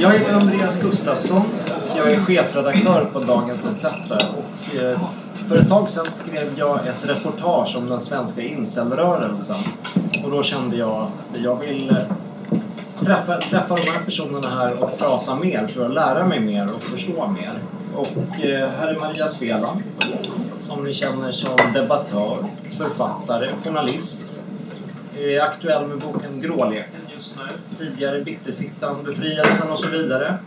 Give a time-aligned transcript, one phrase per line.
[0.00, 1.42] Jag heter Andreas Gustafsson.
[1.96, 3.84] Jag är chefredaktör på Dagens ETC.
[3.84, 5.00] Och eh,
[5.48, 9.56] för ett tag sedan skrev jag ett reportage om den svenska incelrörelsen.
[10.24, 11.96] Och då kände jag att jag vill eh,
[13.04, 16.82] träffa, träffa de här personerna här och prata mer för att lära mig mer och
[16.82, 17.52] förstå mer.
[17.94, 19.82] Och eh, här är Maria Sveland
[20.58, 22.38] som ni känner som debattör,
[22.78, 24.28] författare, journalist.
[25.18, 27.01] Är aktuell med boken Gråleken
[27.38, 27.76] nu.
[27.78, 30.38] Tidigare Bitterfittan, Befrielsen och så vidare.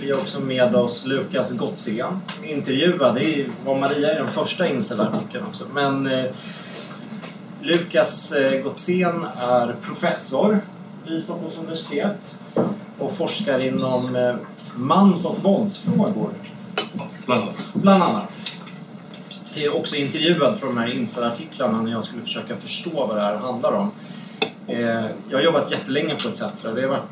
[0.00, 3.14] Vi har också med oss Lukas Gottsén som är intervjuad.
[3.14, 5.64] Det var Maria i den första incelartikeln också.
[5.72, 6.24] Men eh,
[7.60, 10.60] Lukas eh, Gottsén är professor
[11.06, 12.38] vid Stockholms universitet
[12.98, 14.34] och forskar inom eh,
[14.74, 16.30] mans och våldsfrågor.
[17.26, 17.66] Bland annat.
[17.72, 18.52] Bland annat.
[19.54, 23.22] Jag är också intervjuad för de här Insta-artiklarna när jag skulle försöka förstå vad det
[23.22, 23.90] här handlar om.
[24.66, 26.42] Eh, jag har jobbat jättelänge på ETC.
[26.74, 27.02] Det har varit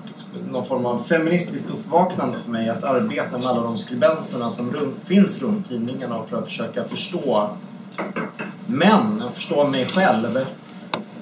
[0.51, 4.95] någon form av feministiskt uppvaknande för mig att arbeta med alla de skribenterna som runt,
[5.05, 7.51] finns runt tidningarna för att försöka förstå
[8.67, 10.37] män, och förstå mig själv.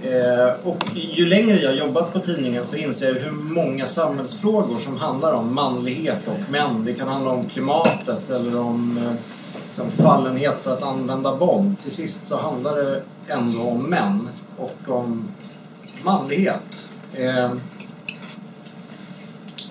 [0.02, 4.78] Eh, och ju längre jag har jobbat på tidningen så inser jag hur många samhällsfrågor
[4.78, 6.84] som handlar om manlighet och män.
[6.84, 9.00] Det kan handla om klimatet eller om
[9.66, 11.76] liksom fallenhet för att använda våld.
[11.82, 15.28] Till sist så handlar det ändå om män och om
[16.04, 16.86] manlighet.
[17.14, 17.52] Eh,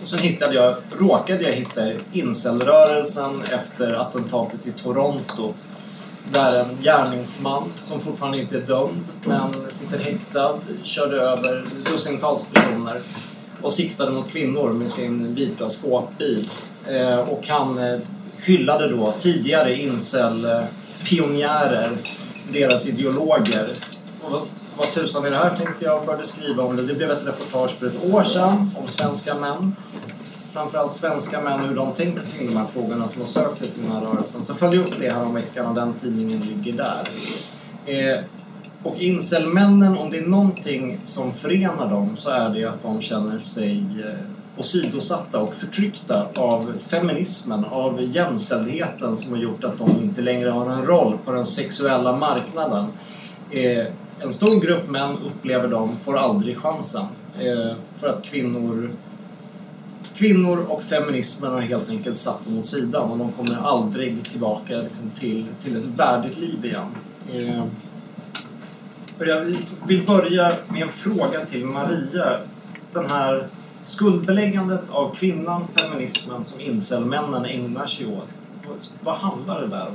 [0.01, 5.53] och sen hittade jag, råkade jag hitta incelrörelsen efter attentatet i Toronto
[6.31, 13.01] där en gärningsman som fortfarande inte är dömd men sitter häktad körde över dussintals personer
[13.61, 16.49] och siktade mot kvinnor med sin vita skåpbil.
[16.87, 17.99] Eh, och han eh,
[18.43, 21.97] hyllade då tidigare incel-pionjärer, eh,
[22.51, 23.69] deras ideologer.
[24.21, 26.83] Och vad, tusan är det här tänkte jag och började skriva om det.
[26.83, 29.75] Det blev ett reportage för ett år sedan om svenska män.
[30.53, 33.83] Framförallt svenska män hur de tänker kring de här frågorna som har sökt sig till
[33.83, 34.43] den här rörelsen.
[34.43, 37.09] Så följde jag upp det här om veckan och den tidningen ligger där.
[37.85, 38.23] Eh,
[38.83, 43.39] och incelmännen, om det är någonting som förenar dem så är det att de känner
[43.39, 50.21] sig eh, åsidosatta och förtryckta av feminismen, av jämställdheten som har gjort att de inte
[50.21, 52.85] längre har en roll på den sexuella marknaden.
[53.51, 53.85] Eh,
[54.19, 57.05] en stor grupp män upplever de får aldrig chansen
[57.39, 58.89] eh, för att kvinnor
[60.15, 64.77] Kvinnor och feminismen har helt enkelt satt dem åt sidan och de kommer aldrig tillbaka
[64.77, 66.87] liksom, till, till ett värdigt liv igen.
[67.33, 67.63] Eh,
[69.19, 69.41] och jag
[69.87, 72.39] vill- börja med en fråga till Maria.
[72.93, 73.47] Den här
[73.83, 78.29] skuldbeläggandet av kvinnan, feminismen, som incelmännen ägnar sig åt.
[79.03, 79.93] Vad- handlar det där om?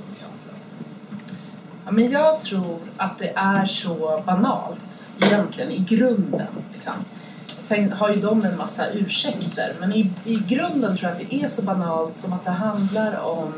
[1.85, 6.47] Ja, men jag tror att det är så banalt egentligen i grunden.
[6.73, 6.95] Liksom.
[7.63, 11.35] Sen har ju de en massa ursäkter men i, i grunden tror jag att det
[11.35, 13.53] är så banalt som att det handlar om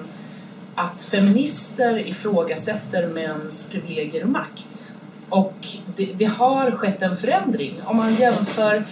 [0.74, 4.94] att feminister ifrågasätter mäns privilegier och makt.
[5.28, 7.80] Och det, det har skett en förändring.
[7.84, 8.84] Om man jämför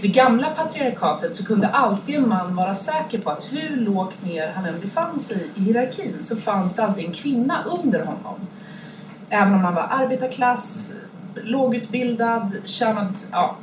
[0.00, 4.52] det gamla patriarkatet så kunde alltid en man vara säker på att hur lågt ner
[4.52, 8.46] han än befann sig i hierarkin så fanns det alltid en kvinna under honom.
[9.30, 10.94] Även om man var arbetarklass,
[11.44, 13.12] lågutbildad, tjänade...
[13.32, 13.56] Ja.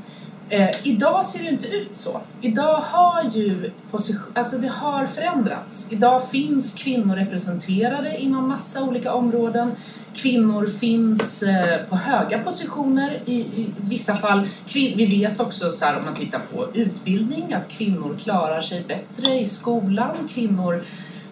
[0.50, 2.22] Eh, idag ser det inte ut så.
[2.42, 5.88] Idag har ju position, alltså det har förändrats.
[5.92, 9.72] Idag finns kvinnor representerade inom massa olika områden.
[10.16, 14.48] Kvinnor finns eh, på höga positioner i, i vissa fall.
[14.68, 18.84] Kvin, vi vet också så här, om man tittar på utbildning att kvinnor klarar sig
[18.88, 20.16] bättre i skolan.
[20.34, 20.84] Kvinnor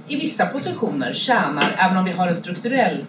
[0.07, 3.05] i vissa positioner tjänar, även om vi har en strukturell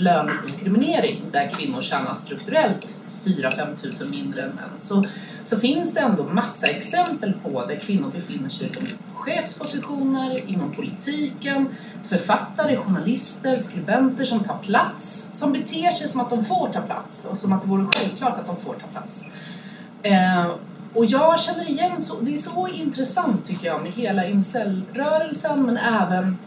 [0.00, 5.04] lönediskriminering där kvinnor tjänar strukturellt 4-5 tusen mindre än män så,
[5.44, 11.68] så finns det ändå massa exempel på där kvinnor befinner sig som chefspositioner inom politiken,
[12.08, 17.24] författare, journalister, skribenter som tar plats, som beter sig som att de får ta plats
[17.24, 19.28] och som att det vore självklart att de får ta plats.
[20.02, 20.50] Eh,
[20.94, 25.76] och jag känner igen, så, det är så intressant tycker jag med hela incelrörelsen men
[25.76, 26.38] även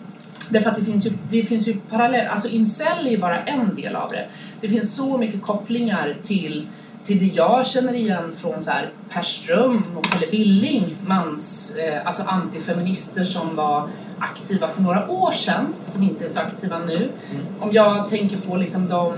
[0.49, 3.75] Därför att det finns ju, det finns ju parallell, alltså incel är ju bara en
[3.75, 4.27] del av det.
[4.61, 6.67] Det finns så mycket kopplingar till,
[7.03, 12.07] till det jag känner igen från så här Per Ström och Pelle Billing, mans, eh,
[12.07, 17.09] alltså antifeminister som var aktiva för några år sedan, som inte är så aktiva nu.
[17.59, 19.13] Om jag tänker på liksom de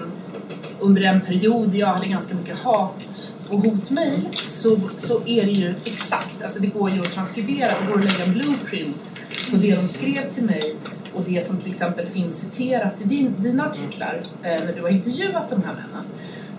[0.79, 5.75] under en period jag hade ganska mycket hat och hotmejl så, så är det ju
[5.85, 9.15] exakt, alltså det går ju att transkribera, det går att lägga en blueprint
[9.51, 10.75] på det de skrev till mig
[11.15, 14.89] och det som till exempel finns citerat i din, dina artiklar eh, när du har
[14.89, 16.05] intervjuat de här männen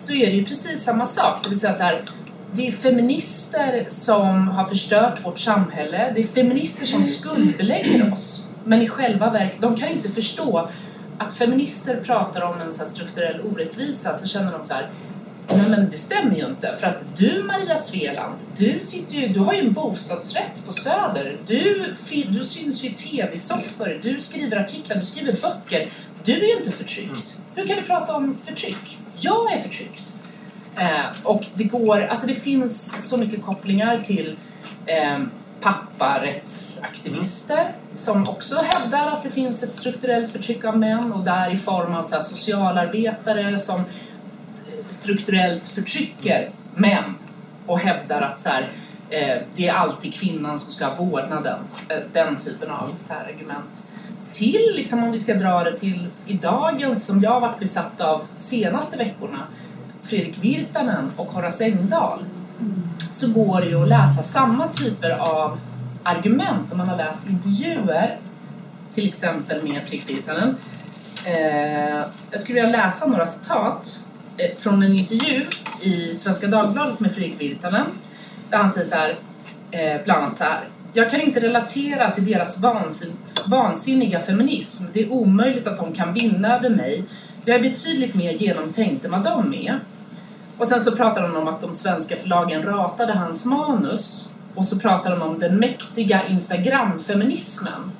[0.01, 2.03] så är det ju precis samma sak, det vill säga så här
[2.53, 6.13] det är feminister som har förstört vårt samhälle.
[6.15, 8.49] Det är feminister som skuldbelägger oss.
[8.65, 10.69] Men i själva verket, de kan inte förstå
[11.19, 14.89] att feminister pratar om en så här strukturell orättvisa så känner de så här
[15.49, 19.41] Nej men det stämmer ju inte för att du Maria Sveland, du, sitter ju, du
[19.41, 21.37] har ju en bostadsrätt på Söder.
[21.47, 21.95] Du,
[22.29, 25.89] du syns ju i tv-soffor, du skriver artiklar, du skriver böcker.
[26.25, 27.37] Du är ju inte förtryckt.
[27.55, 28.99] Hur kan du prata om förtryck?
[29.21, 30.15] Jag är förtryckt.
[30.77, 34.37] Eh, och det går, alltså det finns så mycket kopplingar till
[34.87, 35.19] eh,
[35.61, 37.73] papparättsaktivister mm.
[37.95, 41.95] som också hävdar att det finns ett strukturellt förtryck av män och där i form
[41.95, 43.81] av så socialarbetare som
[44.89, 47.15] strukturellt förtrycker män
[47.67, 48.71] och hävdar att så här,
[49.11, 51.59] eh, det är alltid kvinnan som ska ha vårdnaden.
[51.89, 53.87] Eh, den typen av så här, argument.
[54.31, 58.01] Till, liksom, om vi ska dra det till i dagens, som jag har varit besatt
[58.01, 59.43] av senaste veckorna,
[60.03, 62.25] Fredrik Virtanen och Horace Engdahl,
[63.11, 65.61] så går det ju att läsa samma typer av
[66.03, 68.19] argument om man har läst intervjuer,
[68.93, 70.57] till exempel med Fredrik Virtanen.
[71.25, 74.06] Eh, jag skulle vilja läsa några citat
[74.39, 75.47] Eh, från en intervju
[75.81, 77.87] i Svenska Dagbladet med Fredrik Virtanen
[78.51, 79.17] där han säger så här,
[79.71, 80.69] eh, bland annat så här.
[80.93, 83.13] Jag kan inte relatera till deras vansin
[83.47, 84.85] vansinniga feminism.
[84.93, 87.05] Det är omöjligt att de kan vinna över mig.
[87.45, 89.81] Jag är betydligt mer genomtänkt än vad de är.
[90.59, 94.79] Och sen så pratar han om att de svenska förlagen ratade hans manus och så
[94.79, 97.93] pratar han om den mäktiga Instagram-feminismen.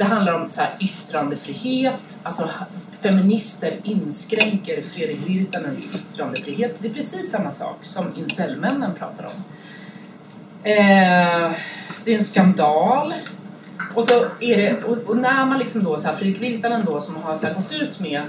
[0.00, 2.50] Det handlar om så här yttrandefrihet, alltså
[3.00, 6.76] feminister inskränker Fredrik Virtanens yttrandefrihet.
[6.78, 9.44] Det är precis samma sak som incelmännen pratar om.
[10.62, 11.52] Eh,
[12.04, 13.14] det är en skandal.
[13.94, 17.00] Och så är det, och, och när man liksom då så här, Fredrik Virtanen då
[17.00, 18.22] som har så här, gått ut med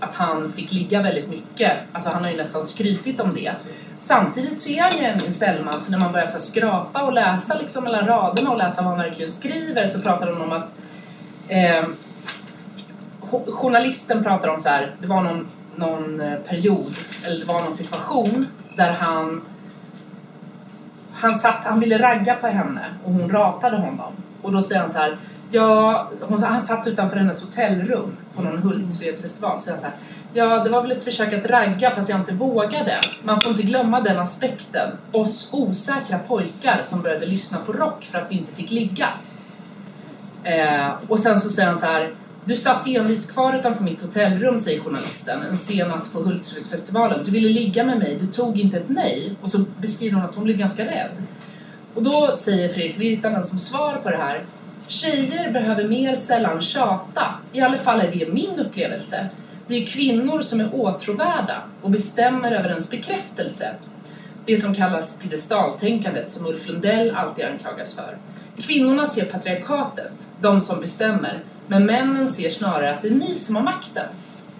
[0.00, 3.52] att han fick ligga väldigt mycket, alltså han har ju nästan skrytit om det.
[4.00, 7.58] Samtidigt så är han ju en incelman, för när man börjar så skrapa och läsa
[7.58, 10.76] liksom mellan raderna och läsa vad han verkligen skriver så pratar de om att
[11.48, 11.84] eh,
[13.46, 15.46] journalisten pratar om så här, det var någon,
[15.76, 16.94] någon eh, period,
[17.24, 18.46] eller det var någon situation
[18.76, 19.42] där han
[21.18, 24.12] han, satt, han ville ragga på henne och hon ratade honom.
[24.42, 25.16] Och då säger han så här,
[25.50, 29.60] ja, hon, han satt utanför hennes hotellrum på någon Hultsfredsfestival.
[29.60, 29.94] Så han så här,
[30.32, 32.98] ja, det var väl ett försök att ragga fast jag inte vågade.
[33.22, 34.90] Man får inte glömma den aspekten.
[35.12, 39.08] Oss osäkra pojkar som började lyssna på rock för att vi inte fick ligga.
[40.46, 42.10] Eh, och sen så säger han så här,
[42.44, 47.24] du satt envist kvar utanför mitt hotellrum, säger journalisten, en sen natt på Hultsfredsfestivalen.
[47.24, 49.34] Du ville ligga med mig, du tog inte ett nej.
[49.42, 51.10] Och så beskriver hon att hon blev ganska rädd.
[51.94, 54.40] Och då säger Fredrik Virtanen som svar på det här
[54.88, 57.34] Tjejer behöver mer sällan tjata.
[57.52, 59.28] I alla fall är det min upplevelse.
[59.66, 63.74] Det är kvinnor som är åtråvärda och bestämmer över ens bekräftelse.
[64.44, 68.16] Det som kallas piedestaltänkandet som Ulf Lundell alltid anklagas för.
[68.58, 73.56] Kvinnorna ser patriarkatet, de som bestämmer, men männen ser snarare att det är ni som
[73.56, 74.06] har makten.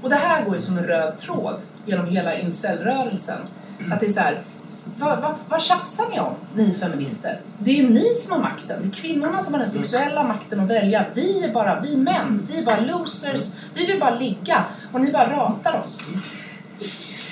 [0.02, 3.38] Och det här går ju som en röd tråd genom hela incelrörelsen.
[3.92, 4.40] Att det är så här,
[4.98, 7.40] vad, vad, vad tjafsar ni om, ni feminister?
[7.58, 8.82] Det är ni som har makten.
[8.82, 11.04] Det är kvinnorna som har den sexuella makten att välja.
[11.14, 13.54] Vi är bara, vi män, vi är bara losers.
[13.74, 16.10] Vi vill bara ligga och ni bara ratar oss.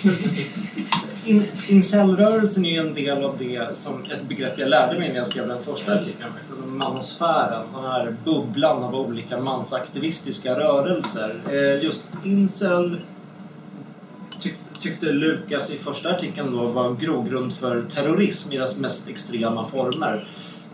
[1.26, 5.16] In, Incelrörelsen är ju en del av det som ett begrepp jag lärde mig när
[5.16, 6.30] jag skrev den första artikeln.
[6.38, 11.34] Liksom manosfären, den här bubblan av olika mansaktivistiska rörelser.
[11.50, 13.00] Eh, just incel
[14.40, 19.08] tyck, tyckte Lukas i första artikeln då var en grogrund för terrorism i dess mest
[19.08, 20.26] extrema former.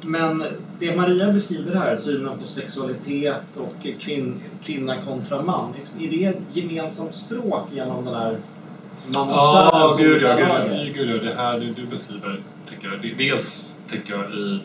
[0.02, 0.44] Men
[0.78, 6.56] det Maria beskriver här, synen på sexualitet och kvin, kvinna kontra man, är det ett
[6.56, 8.38] gemensamt stråk genom den här
[9.12, 11.30] Ja, gud ja, gud, gud ja.
[11.30, 12.40] Det här du, du beskriver,
[12.70, 14.60] tycker jag, dels tycker jag i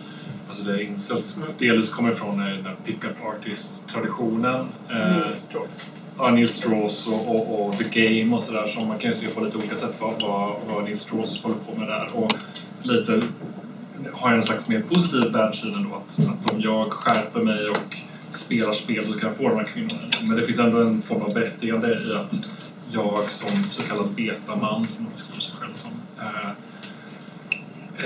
[0.49, 4.67] Alltså det incels delvis kommer ifrån den här pick-up artist-traditionen.
[4.89, 5.93] Eh, Neil Strauss.
[6.17, 8.67] Ja, Neil Strauss och, och, och, The Game och sådär.
[8.67, 11.79] Så man kan se på lite olika sätt vad, vad, vad Neil Strauss håller på
[11.79, 12.09] med där.
[12.13, 12.33] Och
[12.83, 13.21] lite
[14.13, 15.89] har jag en slags mer positiv världssyn ändå.
[15.95, 17.97] Att, att om jag skärper mig och
[18.31, 20.07] spelar spel så kan jag få de här kvinnorna.
[20.27, 22.49] Men det finns ändå en form av berättigande i att
[22.95, 26.49] jag som så kallad betaman, som man beskriver sig själv som, eh,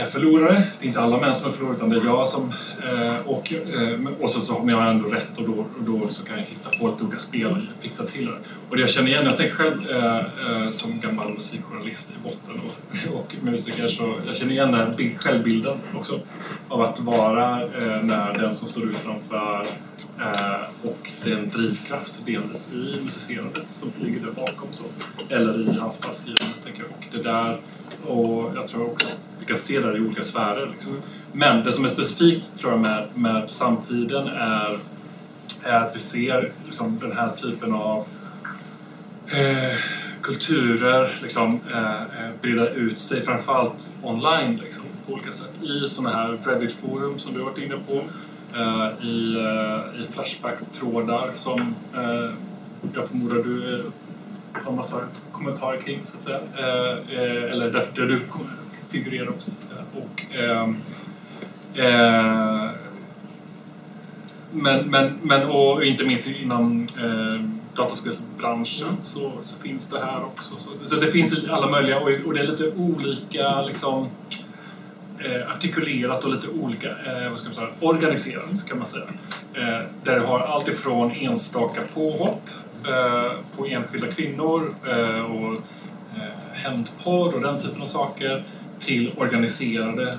[0.01, 0.63] är förlorare.
[0.79, 2.53] Det är inte alla män som är förlorare utan det är jag som...
[2.89, 6.07] Eh, och, eh, och så, så, men jag har ändå rätt och då, och då
[6.09, 8.37] så kan jag hitta på lite olika spel och fixa till det.
[8.69, 9.81] Och det jag känner igen, jag tänker själv
[10.71, 15.77] som gammal musikjournalist i botten och, och musiker så jag känner igen den här självbilden
[15.95, 16.19] också.
[16.69, 17.57] Av att vara
[18.03, 19.65] när den som står utanför
[20.19, 24.67] Eh, och det är en drivkraft delvis i musicerandet som ligger där bakom.
[24.71, 24.83] Så.
[25.29, 26.91] Eller i hans fall skrivandet, tänker jag.
[26.91, 27.57] Och det där,
[28.07, 29.07] och jag tror också
[29.39, 30.69] vi kan se det i olika sfärer.
[30.71, 31.01] Liksom.
[31.33, 34.79] Men det som är specifikt tror jag med, med samtiden är,
[35.63, 38.05] är att vi ser liksom, den här typen av
[39.27, 39.77] eh,
[40.21, 45.51] kulturer liksom, eh, eh breda ut sig, framförallt online liksom, på olika sätt.
[45.61, 48.03] I sådana här Reddit-forum som du har varit inne på,
[49.01, 52.31] i, eh, i Flashback-trådar som eh,
[52.93, 53.85] jag förmodar du eh,
[54.63, 55.01] har massa
[55.31, 56.39] kommentarer kring, så att säga.
[57.51, 58.21] Eller där, där du
[58.89, 59.83] figurerar också, så att säga.
[59.93, 60.25] Och,
[64.51, 69.01] men, men, men och inte minst inom eh, dataspelsbranschen Mm.
[69.01, 70.55] så, så finns det här också.
[70.57, 74.07] Så, så det finns alla möjliga och, och det är lite olika liksom,
[75.19, 79.05] eh, artikulerat och lite olika eh, vad ska man säga, organiserat kan man säga.
[79.53, 82.49] Eh, där du har allt ifrån enstaka påhopp
[82.87, 85.53] eh, på enskilda kvinnor eh, och
[86.15, 88.43] eh, hämndporr och den typen av saker
[88.79, 90.13] till organiserade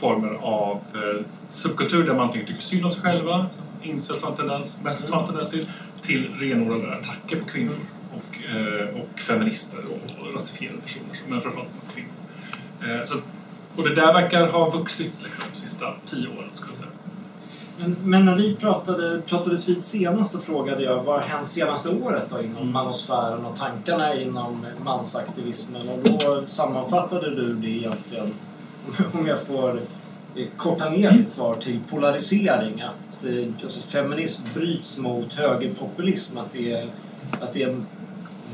[0.00, 3.46] former av eh, subkultur där man antingen tycker synd om sig själva,
[3.82, 5.66] incest har en tendens, mest har en tendens till,
[6.02, 7.74] till renodlade attacker på kvinnor
[8.12, 12.10] och, eh, och feminister och, rasifierade personer, men framförallt på kvinnor.
[12.82, 13.16] Eh, så,
[13.76, 16.90] och det där verkar ha vuxit liksom, de sista tio åren skulle jag säga.
[17.78, 21.88] Men, men när vi pratade, pratades vid senast så frågade jag vad har hänt senaste
[21.88, 22.72] året då inom Mm.
[22.72, 28.34] manosfären och tankarna inom mansaktivismen och då sammanfattade du det egentligen,
[29.12, 29.80] om jag får
[30.36, 32.80] eh, korta ner ditt svar till polarisering.
[32.80, 36.38] Att eh, alltså, feminism bryts mot högerpopulism.
[36.38, 36.90] Att det är,
[37.40, 37.76] att det är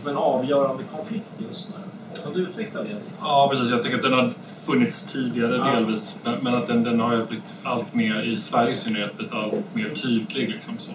[0.07, 1.88] en avgörande konflikt just nu.
[2.25, 2.97] Kan du utveckla det?
[3.21, 3.71] Ja, precis.
[3.71, 4.31] Jag tänker att den har
[4.67, 5.65] funnits tidigare Ja.
[5.81, 9.35] delvis, men- att den, den har ju blivit allt mer, i Sverige i synnerhet, blivit
[9.35, 10.49] allt mer tydlig.
[10.49, 10.93] Liksom så.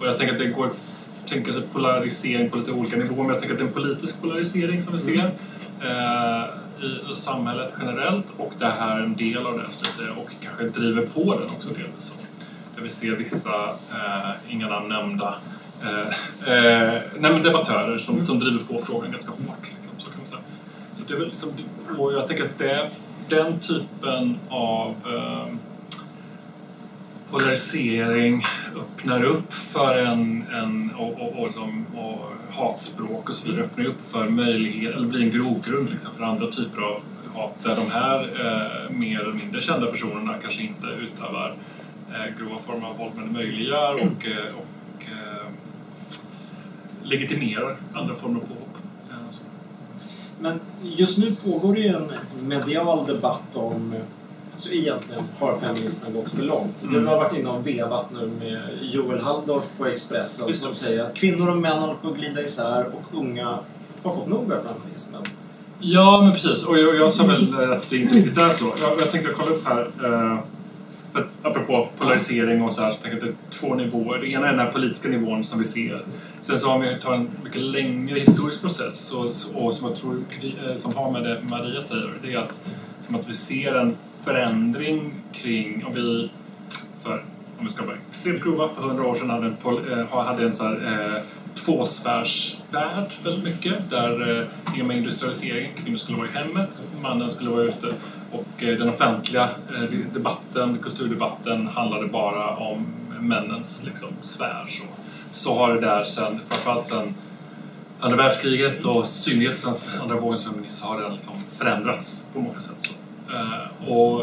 [0.00, 0.76] Och jag tänker att det går att
[1.26, 4.20] tänka sig polarisering på lite olika nivåer, men jag tänker att det är en politisk
[4.22, 5.24] polarisering som vi ser
[5.82, 6.44] eh,
[6.82, 10.12] i, i samhället generellt och det här är en del av det, skulle jag säga,
[10.12, 12.04] och kanske driver på den också delvis.
[12.04, 12.14] Så.
[12.76, 15.34] Där vi ser vissa, eh, inga namn nämnda,
[15.82, 19.62] eh, eh, nej, debattörer som, som driver på frågan ganska hårt.
[19.62, 20.40] Liksom, så kan man säga.
[20.40, 21.50] Så det är väl liksom,
[21.98, 22.90] och jag tänker att det,
[23.28, 25.54] den typen av eh,
[27.30, 28.42] polarisering
[28.76, 33.86] öppnar upp för en, en och, och, och, liksom, och hatspråk och så vidare öppnar
[33.86, 37.02] upp för möjlighet, eller blir en grogrund liksom, för andra typer av
[37.34, 41.54] hat där de här eh, mer eller mindre kända personerna kanske inte utövar
[42.10, 45.46] eh, grova former av våld men det möjliggör och, eh, och eh,
[47.02, 48.65] legitimerar andra former av våld.
[50.40, 53.94] Men just nu pågår det ju en medial debatt om
[54.56, 56.82] Alltså egentligen har feminismen gått för långt.
[56.82, 56.94] Mm.
[56.94, 61.04] Du har varit inne och vevat nu med Joel Halldorf på Expressen Just som säger
[61.04, 63.58] att kvinnor och män håller på att glida isär och unga
[64.02, 65.22] har fått nog av feminismen.
[65.80, 66.64] Ja, men precis.
[66.64, 68.64] Och jag, jag sa väl eh, att det inte riktigt är så.
[68.82, 69.90] Jag, jag tänkte kolla upp här.
[71.16, 74.18] För apropå polarisering och så här, så tänker jag att det är två nivåer.
[74.18, 76.02] Det ena är den här politiska nivån som vi ser.
[76.40, 80.24] Sen så har vi tagit en mycket längre historisk process och, och som jag tror
[80.42, 82.60] eh, som har med det Maria säger, det är att,
[83.06, 86.30] som att vi ser en förändring kring, om vi
[87.02, 87.24] för,
[87.58, 90.46] om vi ska vara extremt grova, för hundra år sedan hade en, pol, eh, hade
[90.46, 91.22] en så här, eh,
[91.54, 93.90] tvåsfärsvärld väldigt mycket.
[93.90, 97.94] Där eh, i och med industrialiseringen, kvinnor skulle vara i hemmet, mannen skulle vara ute.
[98.30, 102.86] Och eh, den offentliga eh, debatten, kulturdebatten, handlade bara om
[103.20, 104.66] männens liksom, sfär.
[104.68, 104.82] Så,
[105.30, 107.14] så har det där sen, framförallt sen
[108.00, 112.60] andra världskriget och i synnerhet sen andra vågens feminism har den liksom förändrats på många
[112.60, 112.76] sätt.
[112.78, 112.92] Så.
[113.32, 114.20] Eh, och,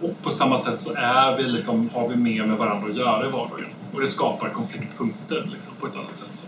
[0.00, 3.26] och på samma sätt så är vi liksom, har vi mer med varandra att göra
[3.26, 3.68] i vardagen.
[3.92, 6.28] Och det skapar konfliktpunkter liksom, på ett annat sätt.
[6.34, 6.46] Så,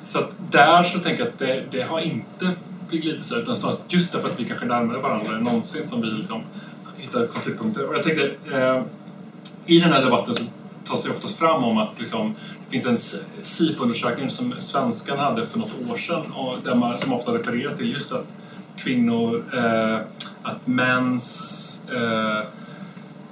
[0.00, 2.52] så att där så tänker jag att det, det har inte
[2.88, 5.84] blivit lite så utan snarast just därför att vi kanske är närmare varandra än någonsin
[5.84, 6.42] som vi liksom
[6.96, 7.88] hittar konfliktpunkter.
[7.88, 8.82] Och jag tänkte, eh,
[9.66, 10.44] i den här debatten så
[10.84, 15.58] tas det oftast fram om att liksom, det finns en SIFO-undersökning som svenskan hade för
[15.58, 18.26] något år sedan och där man, som ofta refererar till just att
[18.76, 19.98] kvinnor, eh,
[20.42, 22.44] att mäns eh,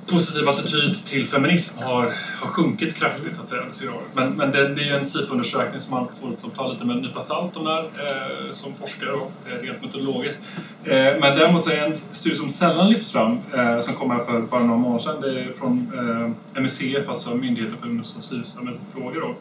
[0.07, 3.97] positiv attityd till feminism har, har sjunkit kraftigt att säga, under senare.
[4.15, 7.03] Men, men det, det är ju en SIFO-undersökning som man får ta lite med en
[7.03, 10.43] nypa salt de där, eh, som forskare och eh, rent metodologiskt.
[10.85, 14.19] Eh, men däremot så är en studie som sällan lyfts fram, eh, som kom här
[14.19, 15.93] för bara några månader sedan, det är från
[16.55, 19.21] eh, MUCF, alltså Myndigheten för ungdoms och civilsamhällesfrågor.
[19.21, 19.35] då,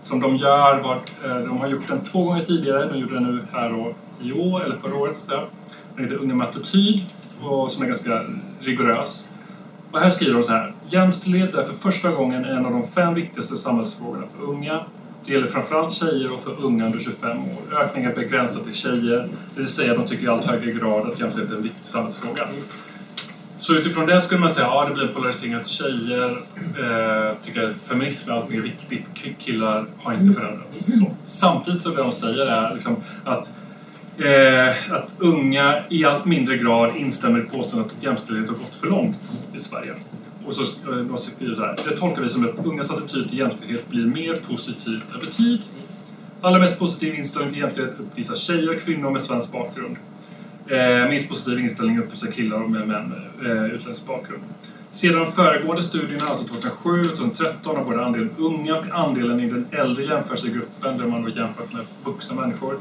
[0.00, 3.22] Som de gör, var, eh, de har gjort den två gånger tidigare, de gjorde den
[3.24, 5.18] nu här och i år, eller förra året.
[5.18, 5.46] Så där.
[5.96, 7.04] Den heter Unga med attityd
[7.42, 8.24] och som är ganska
[8.60, 9.28] rigorös.
[9.92, 10.74] Och här skriver de så här.
[10.88, 14.80] Jämställdhet är för första gången en av de fem viktigaste samhällsfrågorna för unga.
[15.24, 17.78] Det gäller framförallt tjejer och för unga under 25 år.
[17.80, 21.20] Ökningen är begränsad till tjejer, det vill säga de tycker i allt högre grad att
[21.20, 22.46] jämställdhet är en viktig samhällsfråga.
[23.58, 27.36] Så utifrån det skulle man säga att ja, det blir en polarisering att tjejer eh,
[27.44, 29.04] tycker att feminism är allt mer viktigt,
[29.38, 30.86] killar har inte förändrats.
[30.86, 31.10] Så.
[31.24, 33.52] Samtidigt så det de säger är liksom att,
[34.18, 38.86] eh, att unga i allt mindre grad instämmer i påståendet att jämställdhet har gått för
[38.86, 39.94] långt i Sverige.
[40.46, 43.38] Och så eh, de skriver så här, det tolkar vi som att ungas attityd till
[43.38, 45.60] jämställdhet blir mer positiv över tid.
[46.40, 49.96] Allra mest positiv inställning till jämställdhet uppvisar tjejer och kvinnor med svensk bakgrund.
[50.66, 54.42] Eh, minst positiv inställning uppvisar killar med män med eh, utländsk bakgrund.
[54.92, 59.50] Sedan de föregående studierna, alltså 2007 och 2013, har både andelen unga och andelen i
[59.50, 62.76] den äldre jämförelsegruppen, där man då jämfört med vuxna människor,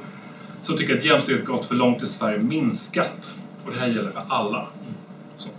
[0.64, 3.38] så tycker att jämställdhet gått för långt i Sverige minskat.
[3.66, 4.68] Och det här gäller för alla.
[5.38, 5.50] Så,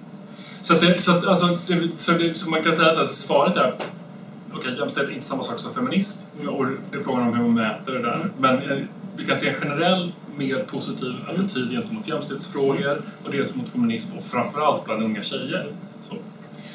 [0.63, 3.57] så, det, så, att, alltså, det, så, det, så man kan säga att alltså, svaret
[3.57, 3.75] är
[4.55, 6.23] Okej, jämställdhet är inte samma sak som feminism.
[6.49, 8.31] Och det är frågan om hur man mäter det där.
[8.39, 8.79] Men eh,
[9.17, 14.25] vi kan se en generell, mer positiv attityd gentemot jämställdhetsfrågor och dels mot feminism och
[14.25, 15.73] framförallt bland unga tjejer.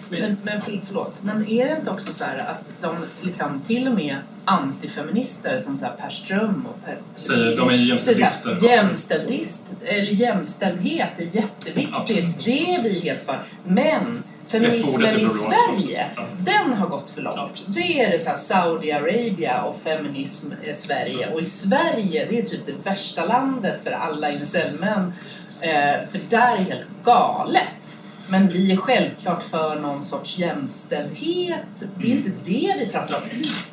[0.10, 0.16] Så.
[0.22, 3.88] Men, men för, förlåt, men är det inte också så här att de liksom till
[3.88, 6.98] och med antifeminister som så här Per Ström och Per...
[7.16, 8.56] Säger de är jämställdhister.
[8.56, 12.46] Så jämställdist, eller jämställdhet är jätteviktigt, Absolut.
[12.46, 13.40] det är vi helt för.
[13.64, 16.06] Men feminismen i Sverige.
[16.16, 16.24] Ja.
[16.40, 17.38] den har gått för långt.
[17.40, 17.76] Absolut.
[17.76, 21.34] Det är det så Saudiarabien och feminism i Sverige.
[21.34, 25.14] Och i Sverige, det är typ det värsta landet för alla incelmän.
[25.62, 27.98] Eh, för där är det helt galet.
[28.30, 31.84] Men vi är självklart för någon sorts jämställdhet.
[31.98, 33.22] Det är inte det vi pratar om.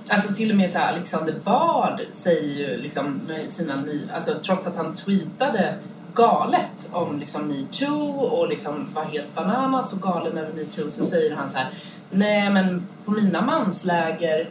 [0.08, 4.34] Alltså till och med så här, Alexander Bard säger ju liksom med sina ny, alltså
[4.34, 5.74] trots att han tweetade
[6.14, 11.36] galet om liksom metoo och liksom var helt bananas och galen över metoo så säger
[11.36, 11.68] han så här
[12.10, 14.48] Nej men på mina mansläger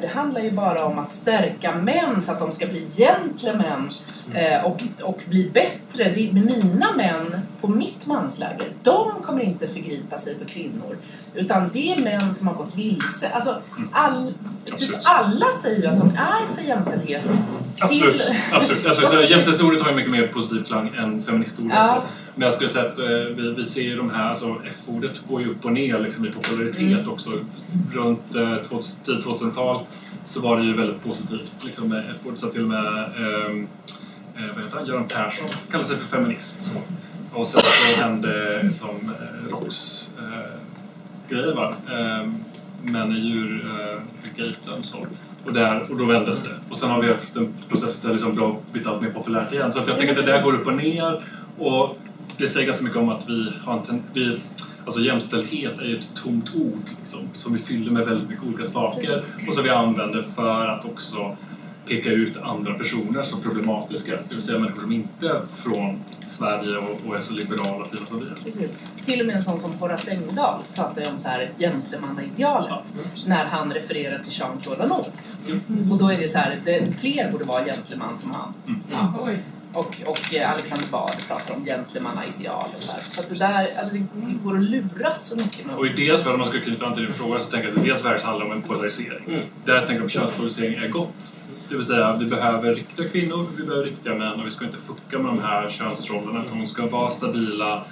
[0.00, 3.90] det handlar ju bara om att stärka män så att de ska bli gentlemän
[4.34, 6.04] eh, och, och bli bättre.
[6.14, 10.98] Det är mina män på mitt mansläger, de kommer inte förgripa sig på kvinnor.
[11.34, 13.28] Utan det är män som har gått vilse.
[13.28, 13.56] Alltså,
[13.92, 14.34] all,
[14.76, 17.24] typ alla säger ju att de är för jämställdhet.
[17.78, 18.18] Absolut.
[18.26, 18.86] Till- Absolut.
[18.86, 19.12] Absolut.
[19.30, 21.72] Jämställdhetsordet har ju mycket mer positiv klang än feministordet.
[21.76, 22.02] Ja.
[22.36, 25.42] Men jag skulle säga att eh, vi, vi ser ju de här, alltså F-ordet går
[25.42, 27.08] ju upp och ner liksom, i popularitet Mm.
[27.08, 27.30] också.
[27.92, 29.80] Runt eh, 2000 tidigt 2000-tal
[30.26, 32.40] så var det ju väldigt positivt liksom, med F-ordet.
[32.40, 33.66] Så till och med ehm,
[34.36, 34.86] eh, vad heter han?
[34.86, 36.72] Göran Persson kallade sig för feminist.
[37.32, 40.60] Och sen så hände liksom, eh, ROX eh,
[41.28, 41.74] grejer va?
[41.92, 42.28] Eh,
[42.82, 45.06] män i djurgaten så.
[45.44, 46.50] Och, där, och då vändes det.
[46.70, 49.52] Och sen har vi haft en process där liksom det har blivit allt mer populärt
[49.52, 49.72] igen.
[49.72, 51.22] Så jag tänker att det där går upp och ner.
[51.58, 51.98] Och
[52.38, 54.40] det säger ganska mycket om att vi har en vi,
[54.84, 58.64] Alltså jämställdhet är ju ett tomt ord liksom, som vi fyller med väldigt mycket olika
[58.64, 61.36] saker och som vi använder för att också
[61.86, 64.12] peka ut andra personer som problematiska.
[64.28, 67.90] Det vill säga människor som inte är från Sverige och, och är så liberala och
[67.90, 68.44] fina som vi är.
[68.44, 68.70] Precis.
[69.04, 72.94] Till och med en sån som Horace Engdahl pratar ju om så här gentlemannaidealet
[73.26, 75.36] när han refererar till Jean-Claude Van Olt.
[75.90, 78.54] Och då är det så här, det, fler borde vara gentleman som han.
[78.90, 79.28] Ja.
[79.74, 83.00] Och, och eh, Alexander Bard pratar om gentlemannaideal och så här.
[83.02, 84.06] Så att det där, alltså det,
[84.44, 87.04] går att luras så mycket med Och i dels, om man ska knyta an till
[87.04, 89.24] din fråga, så tänker jag att det dels verkar handla om en polarisering.
[89.26, 89.40] Mm.
[89.64, 91.34] Där jag tänker att könspolarisering är gott.
[91.68, 94.78] Det vill säga, vi behöver riktiga kvinnor, vi behöver riktiga män och vi ska inte
[94.78, 96.44] fucka med de här könsrollerna.
[96.52, 97.84] De ska vara stabila.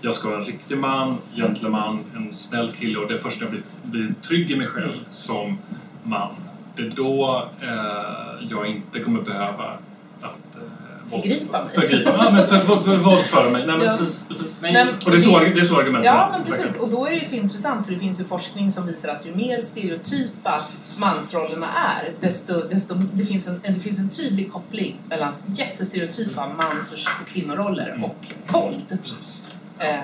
[0.00, 3.46] Jag ska vara en riktig man, gentleman, en snäll kille och det är först när
[3.46, 5.58] jag blir, blir trygg i mig själv som
[6.02, 6.34] man.
[6.76, 9.78] Det är då eh, jag inte kommer behöva
[10.20, 10.62] att eh,
[11.10, 11.74] Förgripa mig.
[11.74, 12.20] Förgripa mig.
[12.24, 13.66] Ja, men för, för, för, våldföra mig.
[13.66, 13.96] Nej, men Ja.
[13.96, 14.46] precis, precis.
[14.60, 16.56] Men, Och det är så, det är så argumentet Ja, men verkar.
[16.64, 16.80] precis.
[16.80, 19.26] Och då är det ju så intressant för det finns ju forskning som visar att
[19.26, 20.60] ju mer stereotypa
[20.98, 26.92] mansrollerna är, desto, desto det, finns en, det finns en tydlig koppling mellan jättestereotypa mans
[26.92, 28.04] och kvinnoroller Mm.
[28.04, 28.98] och våld.
[29.02, 29.40] Precis.
[29.78, 29.94] Eh,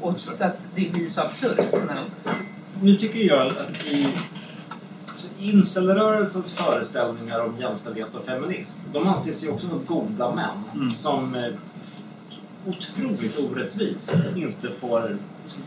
[0.00, 1.58] och, och, så att det blir så absurt.
[2.82, 4.08] Nu tycker jag att i
[5.40, 10.90] incelrörelsens föreställningar om jämställdhet och feminism, de anses ju också vara goda män Mm.
[10.90, 11.52] som eh,
[12.66, 15.16] otroligt orättvist inte får,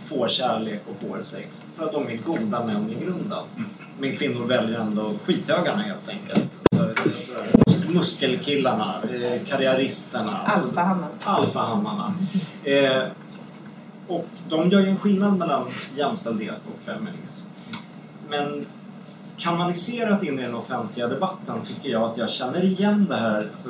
[0.06, 3.44] får kärlek och får sex för att de är goda män i grunden.
[3.58, 3.70] Mm.
[4.00, 6.46] Men kvinnor väljer ändå skithögarna helt enkelt.
[6.72, 10.38] Så- Muskelkillarna, eh, karriäristerna.
[10.38, 11.10] alltså- Alfahannar.
[11.24, 12.14] alfahannarna.
[12.64, 13.04] Eh,
[14.08, 15.64] och de gör ju en skillnad mellan
[15.98, 17.50] jämställdhet och feminism.
[18.30, 18.66] Men
[19.40, 23.36] kanaliserat in i den offentliga debatten tycker jag att jag känner igen det här.
[23.36, 23.70] Alltså,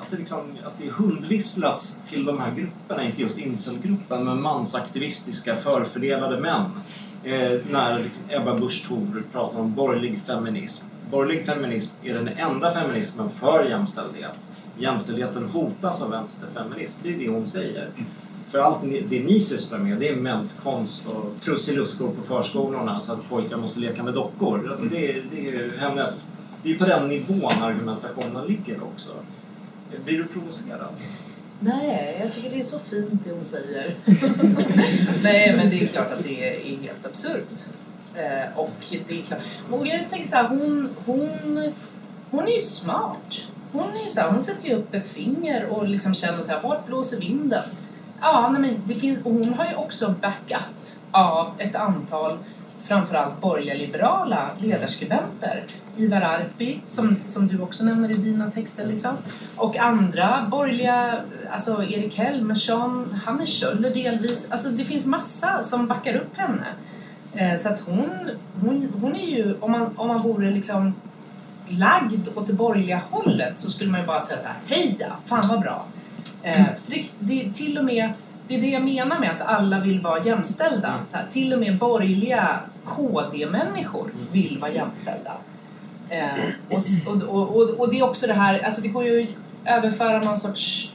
[0.00, 5.56] att det, liksom, att det hundvisslas till de här grupperna, inte just incelgruppen, men mansaktivistiska
[5.56, 6.64] förfördelade män.
[7.24, 10.86] Eh, när Ebba Busch Thor pratar om borgerlig feminism.
[11.10, 14.36] Borgerlig feminism är den enda feminismen för jämställdhet.
[14.78, 17.82] Jämställdheten hotas av vänsterfeminism, det är det hon säger.
[17.82, 18.06] Mm.
[18.54, 23.28] För allt det ni sysslar med det är menskonst och krusiluskor på förskolorna så att
[23.28, 24.68] pojkar måste leka med dockor.
[24.70, 26.28] Alltså det, är- det är ju hennes...
[26.62, 29.12] Det är på den nivån argumentationen ligger också.
[30.04, 30.88] Blir du provocerad?
[31.60, 33.86] Nej, jag tycker det är så fint det hon säger.
[35.22, 37.66] Nej, men det är klart att det är helt absurt.
[38.14, 38.70] Eh, och
[39.08, 39.40] det är klart.
[39.70, 41.30] Och jag tänker så här, hon, hon,
[42.30, 43.48] hon är ju smart.
[43.72, 46.62] Hon, är så här, hon sätter ju upp ett finger och liksom känner så här,
[46.62, 47.62] vart blåser vinden?
[48.26, 50.60] Ja, nej, men det finns, och hon har ju också backup
[51.10, 52.38] av ett antal
[52.82, 55.64] framförallt borgerliga liberala ledarskribenter.
[55.96, 59.16] Ivar Arpi, som, som du också nämner i dina texter, liksom.
[59.56, 64.50] och andra borgerliga, alltså Erik Helmersson, Hanne Kjöller delvis.
[64.50, 66.66] Alltså det finns massa som backar upp henne.
[67.34, 70.94] Eh, så att hon, hon, hon är ju, om man, om man vore liksom
[71.68, 75.48] lagd åt det borgerliga hållet så skulle man ju bara säga så här, heja, fan
[75.48, 75.86] vad bra.
[76.44, 78.08] Eh, för det, det är till och med,
[78.48, 80.94] det är det jag menar med att alla vill vara jämställda.
[81.10, 85.32] Så här, till och med borgerliga KD-människor vill vara jämställda.
[86.08, 86.26] Eh,
[86.70, 89.28] och, och, och, och, det är också det här, alltså det går ju att
[89.78, 90.92] överföra någon sorts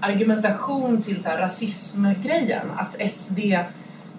[0.00, 2.66] argumentation till så här rasismgrejen.
[2.76, 3.40] Att SD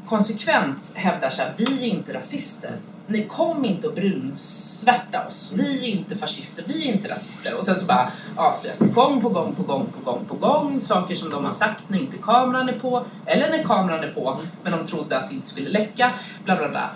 [0.07, 2.71] konsekvent hävdar här, vi är inte rasister.
[3.07, 5.53] Ni kom inte och brunsvärta oss.
[5.57, 7.53] Vi är inte fascister, vi är inte rasister.
[7.57, 10.81] Och sen så bara avslöjas det gång på gång på gång på gång på gång
[10.81, 14.41] saker som de har sagt när inte kameran är på eller när kameran är på
[14.63, 16.11] men de trodde att det inte skulle läcka.
[16.45, 16.89] Bla bla bla.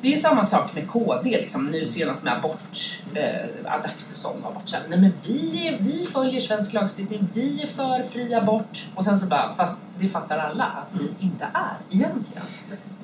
[0.00, 4.72] Det är samma sak med KD, liksom, nu senast med abort, eh, Adaktusson var bort.
[4.88, 8.86] Nej men vi, är- vi följer svensk lagstiftning, vi är för fri abort.
[8.94, 12.42] Och sen så bara, fast det fattar alla att vi inte är egentligen.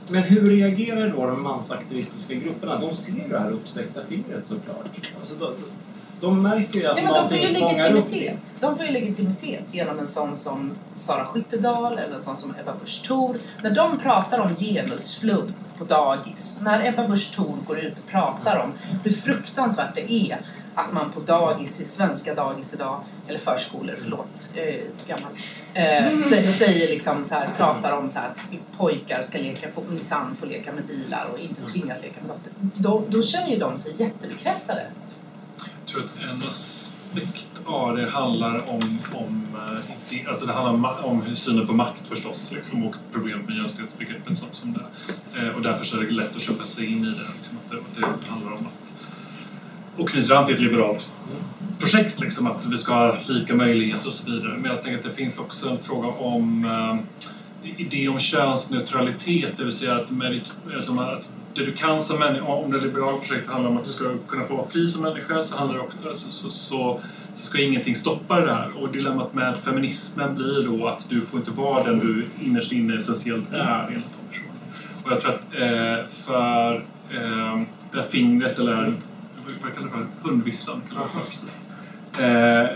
[0.09, 2.79] Men hur reagerar då de mansaktivistiska grupperna?
[2.79, 4.87] De ser ju det här uppsträckta fingret såklart.
[5.19, 5.55] Alltså, de,
[6.21, 8.57] de märker ju att Nej, men de får ju legitimitet.
[8.61, 12.73] De får ju legitimitet genom en sån som Sara Skyttedal eller en sån som Ebba
[12.81, 13.37] Busch Thor.
[13.63, 15.47] När de pratar om genusflum
[15.79, 18.73] på dagis, när Ebba Busch Thor går ut och pratar om
[19.05, 20.39] hur fruktansvärt det är
[20.75, 25.33] att man på dagis, i svenska dagis idag, eller förskolor, förlåt, är gammal,
[25.75, 28.43] eh, sä- säger liksom så här, pratar om så här, att
[28.79, 32.53] pojkar ska leka, få, minsann få leka med bilar och inte tvingas leka med dotter.
[32.83, 34.87] Då, då känner ju de sig jättebekräftade.
[35.59, 39.47] Jag tror att en aspekt av det handlar om, om,
[40.11, 44.49] eh, alltså det handlar om synen på makt förstås liksom, och problemet med jämställdhetsbegreppet som,
[44.53, 45.39] som det.
[45.41, 47.27] Eh, Och därför så är det lätt att köpa sig in i det.
[47.37, 48.95] Liksom, att det, det handlar om att
[49.97, 51.11] och knyter an till ett liberalt
[51.79, 54.59] projekt, liksom, att vi ska ha lika möjligheter och så vidare.
[54.59, 57.23] Men jag tänker att det finns också en fråga om eh,
[57.77, 62.47] idé om könsneutralitet, det vill säga att, merit, liksom att det du kan som människa,
[62.47, 65.43] om det liberala projektet handlar om att du ska kunna få vara fri som människa
[65.43, 67.01] så, handlar det också, så, så, så,
[67.35, 68.71] så ska ingenting stoppa det här.
[68.81, 72.99] Och dilemmat med feminismen blir då att du får inte vara den du innerst inne
[72.99, 74.55] essentiellt är enligt de personerna.
[75.05, 76.75] Och jag tror att eh, för
[77.11, 78.95] eh, det här fingret, eller
[79.63, 80.29] vad kallar det för?
[80.29, 81.63] Hundvisslan kallar jag det för precis.
[82.19, 82.67] Eh,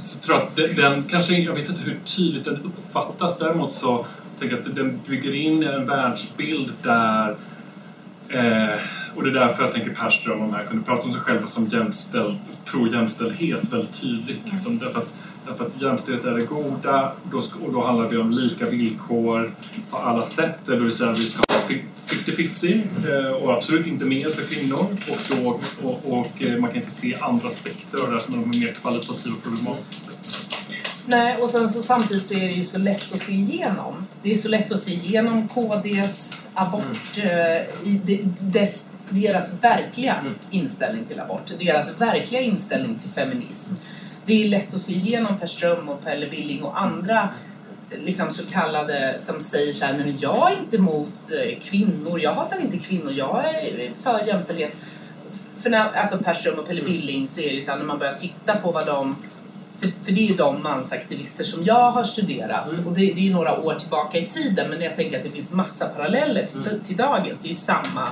[0.00, 3.38] så tror jag att den, den kanske, jag vet inte hur tydligt den uppfattas.
[3.38, 4.06] Däremot så
[4.38, 7.36] tänker jag att den bygger in en världsbild där
[8.28, 8.78] Eh,
[9.14, 11.66] och det är därför jag tänker Perström om här kunde prata om sig själva som
[11.66, 14.52] jämställd, pro-jämställdhet väldigt tydligt.
[14.52, 15.14] Liksom, därför, att,
[15.46, 19.52] därför att jämställdhet är det goda då ska, och då handlar det om lika villkor
[19.90, 20.58] på alla sätt.
[20.66, 24.42] Det vill säga att vi ska ha fi- 50-50 eh, och absolut inte mer för
[24.42, 24.86] kvinnor.
[25.10, 28.46] Och, då, och, och eh, man kan inte se andra aspekter av det som är
[28.46, 29.96] mer kvalitativa och problematiska.
[31.08, 33.94] Nej, och sen så samtidigt så är det ju så lätt att se igenom.
[34.22, 40.24] Det är så lätt att se igenom KDs abort, eh, i de- dess, deras verkliga
[40.50, 43.74] inställning till abort, deras verkliga inställning till feminism.
[44.26, 47.28] Det är lätt att se igenom Per Ström och Pelle Billing och andra
[48.04, 52.20] liksom så kallade som säger så här, nej men jag är inte emot eh, kvinnor,
[52.20, 54.72] jag hatar inte kvinnor, jag är för jämställdhet.
[55.62, 57.84] För när, alltså Per Ström och Pelle Billing så är det ju så här, när
[57.84, 59.16] man börjar titta på vad de
[59.80, 62.68] för, för det är ju de mansaktivister som jag har studerat.
[62.86, 65.30] Och det, det är ju några år tillbaka i tiden men jag tänker att det
[65.30, 67.40] finns massa paralleller till, till dagens.
[67.40, 68.08] Det är ju samma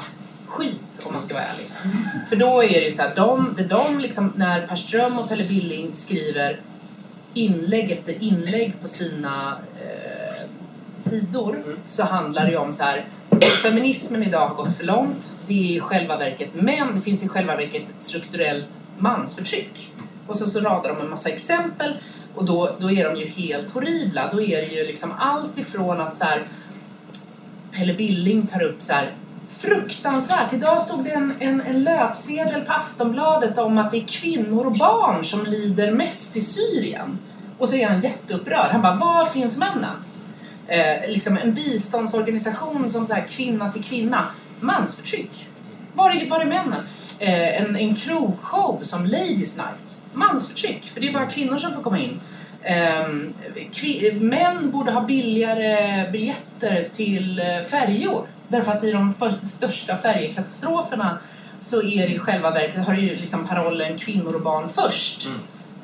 [0.55, 1.67] skit om man ska vara ärlig.
[2.29, 5.45] För då är det ju så här, de, de liksom, när Per Ström och Pelle
[5.45, 6.61] Billing skriver
[7.35, 10.49] inlägg efter inlägg på sina eh,
[10.97, 13.05] sidor så handlar det ju om så här
[13.63, 15.33] feminismen idag har gått för långt.
[15.47, 19.93] Det är i själva verket män, det finns i själva verket ett strukturellt mansförtryck.
[20.27, 21.95] Och så, så radar de en massa exempel
[22.35, 24.31] och då, då är de ju helt horribla.
[24.33, 26.43] Då är det ju liksom allt ifrån att så här,
[27.73, 29.11] Pelle Billing tar upp så här
[29.65, 30.53] fruktansvärt.
[30.53, 34.73] Idag stod det en, en, en löpsedel på Aftonbladet om att det är kvinnor och
[34.73, 37.19] barn som lider mest i Syrien.
[37.59, 38.71] Och så är han jätteupprörd.
[38.73, 39.97] Han bara, var finns männen?
[40.67, 44.27] Eh, liksom en biståndsorganisation som så här, kvinna till kvinna.
[44.61, 45.49] Mansförtryck.
[45.95, 46.83] Var är, var är männen?
[47.19, 50.01] Eh, en, en krogshow som Ladies Night.
[50.13, 52.21] Mansförtryck, för det är bara kvinnor som får komma in.
[52.63, 53.09] Eh,
[54.21, 58.27] män borde ha billigare biljetter till eh, färjor.
[58.55, 61.19] Därför att i de största färjekatastroferna
[61.61, 65.29] så är det i själva verket, har ju liksom parollen kvinnor och barn först.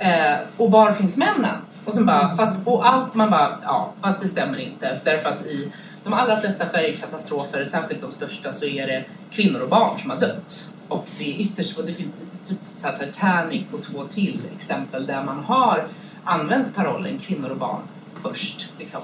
[0.01, 0.33] Mm.
[0.33, 1.57] Uh, och var finns männen?
[1.85, 5.01] Och sen bara, fast, och allt man bara, ja, fast det stämmer inte.
[5.05, 5.73] Därför att i
[6.05, 10.21] de allra flesta färjekatastrofer, särskilt de största, så är det kvinnor och barn som har
[10.21, 10.71] dött.
[10.89, 12.59] Och det är ytterst, och det finns typ
[12.99, 15.85] Titanic och två till exempel där man har
[16.25, 17.83] använt parollen kvinnor och barn
[18.23, 18.69] först.
[18.79, 19.01] Liksom.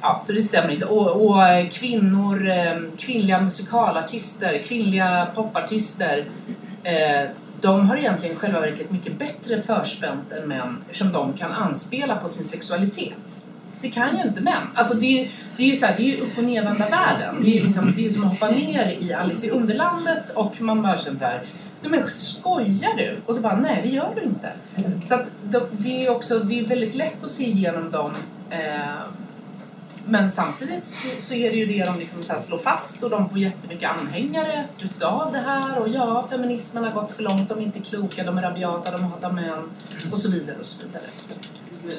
[0.00, 0.86] Ja, så det stämmer inte.
[0.86, 6.24] Och, och eh, kvinnor, eh, kvinnliga musikalartister, kvinnliga popartister
[6.82, 7.28] eh,
[7.60, 12.28] de har egentligen själva verket mycket bättre förspänt än män eftersom de kan anspela på
[12.28, 13.42] sin sexualitet.
[13.80, 14.62] Det kan ju inte män.
[14.74, 17.36] Alltså det, det är ju så här, det är ju upp och nedvända världen.
[17.42, 20.82] Det är, liksom, det är som att hoppa ner i Alice i Underlandet och man
[20.82, 21.40] bara känner så här
[21.82, 23.16] Nej men skojar du?
[23.26, 24.52] Och så bara, nej det gör du inte.
[25.06, 25.26] Så att
[25.70, 28.12] det är också, det är väldigt lätt att se igenom dem.
[28.50, 29.00] Eh,
[30.06, 33.28] men samtidigt så, så, är det ju det de liksom så slår fast och de
[33.28, 37.62] får jättemycket anhängare utav det här och ja, feminismen har gått för långt, de är
[37.62, 39.62] inte kloka, de är rabiata, de hatar män
[40.12, 41.02] och så vidare och så vidare.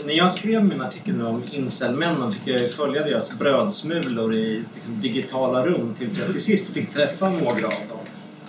[0.05, 5.95] När jag skrev min artikel om incelmännen fick jag följa deras brödsmulor i digitala rum
[5.97, 8.01] tills jag till sist fick träffa några av dem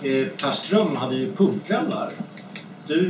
[0.03, 2.11] eh, Per Ström hade ju pubkvällar.
[2.87, 3.09] Du,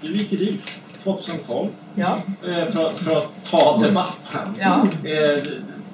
[0.00, 2.18] du gick ju dit, fått som koll, ja.
[2.42, 4.48] eh, för, för, att ta debatten.
[4.60, 4.86] Ja.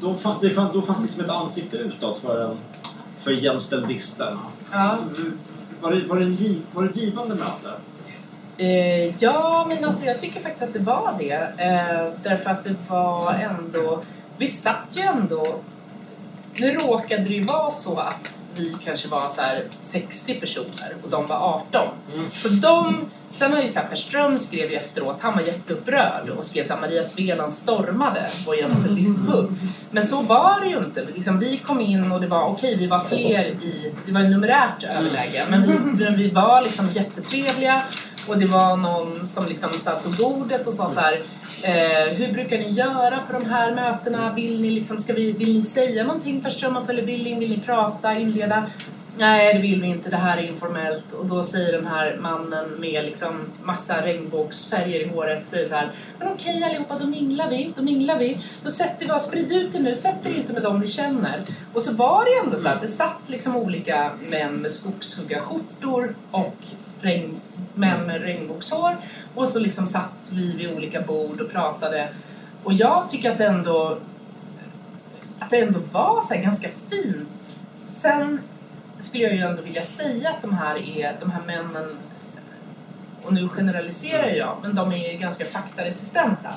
[0.00, 2.56] Då, fann, det fann, då fanns det liksom ett ansikte utåt för, en,
[3.20, 4.38] för jämställdisten.
[4.72, 4.78] Ja.
[4.78, 5.06] Alltså,
[5.80, 7.72] var, det, var, det en, var det ett givande möte?
[8.56, 11.32] Eh, ja, men alltså jag tycker faktiskt att det var det.
[11.56, 14.02] Eh, därför att det var ändå...
[14.36, 15.60] Vi satt ju ändå
[16.60, 19.42] nu råkade det ju vara så att vi kanske var så
[19.80, 21.88] 60 personer och de var 18.
[22.14, 22.30] Mm.
[22.34, 26.72] Så de, sen har ju Per Ström skrev ju efteråt, han var jätteupprörd och skrev
[26.72, 29.58] att Maria Sveland stormade vår jämställdhetspub.
[29.90, 31.06] Men så var det ju inte.
[31.14, 34.84] Liksom, vi kom in och det var okej, vi var fler i, det var numerärt
[34.84, 37.82] överläge, men vi, vi var liksom jättetrevliga
[38.26, 41.20] och det var någon som liksom så tog ordet och sa så här
[41.62, 44.32] Eh, hur brukar ni göra på de här mötena?
[44.32, 47.38] Vill ni, liksom, ska vi, vill ni säga någonting Per Ström eller Billing?
[47.38, 48.66] Vill ni prata, inleda?
[49.18, 50.10] Nej, det vill vi inte.
[50.10, 51.12] Det här är informellt.
[51.12, 55.90] Och då säger den här mannen med liksom massa regnbågsfärger i håret säger så här.
[56.18, 57.72] Men okej allihopa, då minglar vi.
[57.76, 58.40] Då minglar vi.
[58.62, 59.24] Då sätter vi oss.
[59.24, 59.94] Sprid ut det nu.
[59.94, 61.42] Sätt er inte med dem ni känner.
[61.72, 66.56] Och så var det ändå så att det satt liksom olika män med skogshuggarskjortor och
[67.00, 67.40] regn,
[67.74, 68.96] män med regnbågshår
[69.34, 72.08] och så liksom satt vi vid olika bord och pratade.
[72.62, 73.98] Och jag tycker att det ändå,
[75.38, 77.58] att det ändå var så ganska fint.
[77.88, 78.40] Sen
[79.04, 81.96] skulle jag ju ändå vilja säga att de här är, de här männen,
[83.22, 86.50] och nu generaliserar jag, men de är ganska faktaresistenta.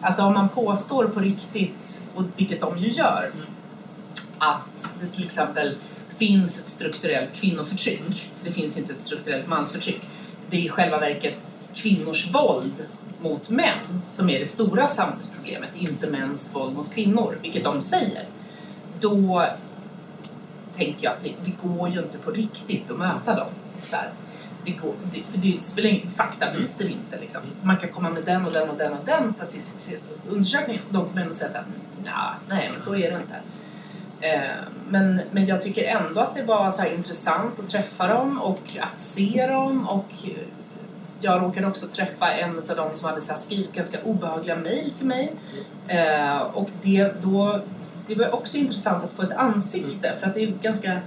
[0.00, 3.30] Alltså om man påstår på riktigt, och vilket de ju gör,
[4.38, 5.76] att det till exempel
[6.16, 10.00] finns ett strukturellt kvinnoförtryck, det finns inte ett strukturellt mansförtryck.
[10.50, 12.86] Det är i själva verket kvinnors våld
[13.22, 18.24] mot män som är det stora samhällsproblemet, inte mäns våld mot kvinnor, vilket de säger,
[19.00, 19.46] då
[20.76, 23.48] tänker jag att det, det går ju inte på riktigt att möta dem.
[23.84, 24.10] Så här.
[24.64, 27.20] Det går, det, för det spelar ingen fakta biter inte.
[27.20, 27.42] Liksom.
[27.62, 29.96] Man kan komma med den och den och den och den statistiska
[30.28, 31.58] undersökningen och de kommer ändå säga så
[32.06, 33.40] här, nej men så är det inte.
[34.20, 34.50] Eh,
[34.88, 39.00] men, men jag tycker ändå att det var så intressant att träffa dem och att
[39.00, 40.30] se dem och eh,
[41.20, 45.06] jag råkade också träffa en av dem som hade så skrivit ganska obehagliga mejl till
[45.06, 45.32] mig.
[45.88, 47.60] Eh, och det, då,
[48.06, 51.00] det var också intressant att få ett ansikte för att det är ganska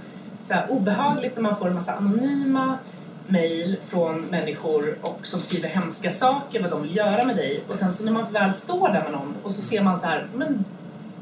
[0.44, 2.78] så här, obehagligt när man får en massa anonyma
[3.26, 7.60] mejl från människor och som skriver hemska saker, vad de vill göra med dig.
[7.68, 10.06] Och sen så när man väl står där med någon och så ser man så
[10.06, 10.64] här, men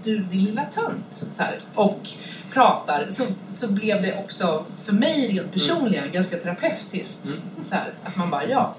[0.03, 2.11] du din lilla tönt, så här, och
[2.53, 6.15] pratar så, så blev det också för mig rent personligen mm.
[6.15, 7.27] ganska terapeutiskt.
[7.27, 7.65] Mm.
[7.65, 8.75] Så här, att man bara, ja,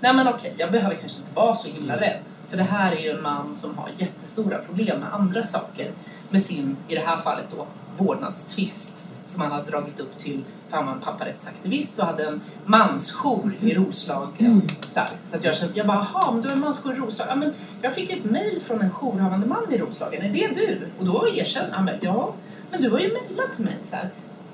[0.00, 2.18] nej men okej, jag behöver kanske inte vara så himla rädd.
[2.50, 5.90] För det här är ju en man som har jättestora problem med andra saker.
[6.30, 7.66] Med sin, i det här fallet då,
[7.98, 12.40] vårdnadstvist som han hade dragit upp till, för han var en papparättsaktivist och hade en
[12.64, 14.62] mansjour i Roslagen.
[14.88, 15.08] Så, här.
[15.30, 17.30] så att jag kände, jag bara, jaha, men du har en mansjour i Roslagen?
[17.30, 20.78] Ja, men jag fick ett mejl från en jourhavande man i Roslagen, är det du?
[20.98, 22.34] Och då erkände han, ja,
[22.70, 23.76] men du har ju mejlat till mig.
[23.82, 24.10] Så här,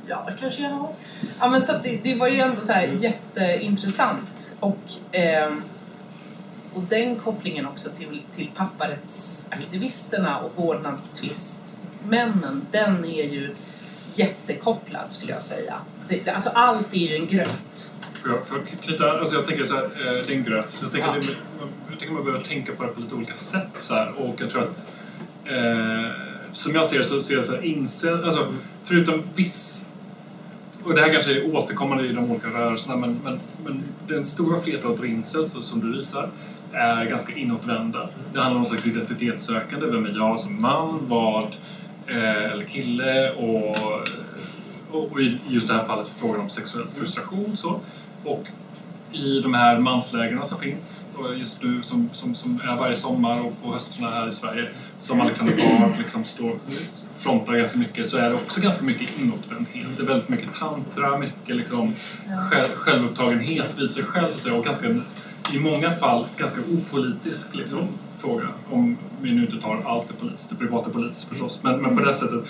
[0.06, 0.88] ja, kanske jag har.
[1.40, 4.56] Ja, men så det, det var ju ändå så här jätteintressant.
[4.60, 4.78] Och,
[5.12, 5.62] ehm,
[6.74, 13.54] och den kopplingen också till, till papparättsaktivisterna och vårdnadstvistmännen, den är ju
[14.14, 15.74] jättekopplad skulle jag säga.
[16.08, 17.90] Det, alltså allt är ju en gröt.
[18.12, 20.70] För jag, för att knyta, alltså jag tänker så här, eh, det är en gröt.
[20.70, 21.14] Så jag tänker, Ja.
[21.14, 21.26] det,
[21.90, 23.70] jag tänker man behöver tänka på det på lite olika sätt.
[23.80, 24.86] Så här, och jag tror att
[25.44, 26.10] eh,
[26.52, 28.52] som jag ser det så ser jag så här, inse, alltså
[28.84, 29.80] förutom viss
[30.84, 34.60] och det här kanske är återkommande i de olika rörelserna men, men, men den stora
[34.60, 36.28] flertalet av incels som du visar
[36.74, 38.08] är ganska inåtvända.
[38.32, 39.86] Det handlar om någon slags identitetssökande.
[39.86, 40.98] Vem är jag som man?
[41.02, 41.56] Vad?
[42.06, 43.30] Eh, eller kille?
[43.30, 43.76] Och,
[44.90, 47.56] och, och i just det här fallet frågan om sexuell frustration.
[47.56, 47.80] Så.
[48.24, 48.48] Och
[49.14, 53.62] i de här manslägren som finns just nu som, som, som är varje sommar och
[53.62, 56.58] på höstarna här i Sverige som Alexander Bard liksom står,
[57.14, 59.86] frontar ganska mycket så är det också ganska mycket inåtvändhet.
[59.96, 61.94] Det är väldigt mycket tantra, mycket liksom
[62.50, 64.88] själv, självupptagenhet vid sig själv och ganska,
[65.52, 68.48] i många fall ganska opolitisk liksom, fråga.
[68.70, 71.60] Om vi nu inte tar allt det politiskt, det privata politiskt förstås.
[71.62, 72.44] Men, men på det sättet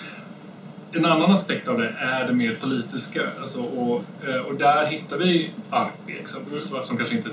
[0.93, 3.23] en annan aspekt av det är det mer politiska.
[3.41, 7.31] Alltså, och, eh, och där hittar vi Arpi exempelvis, va, som kanske inte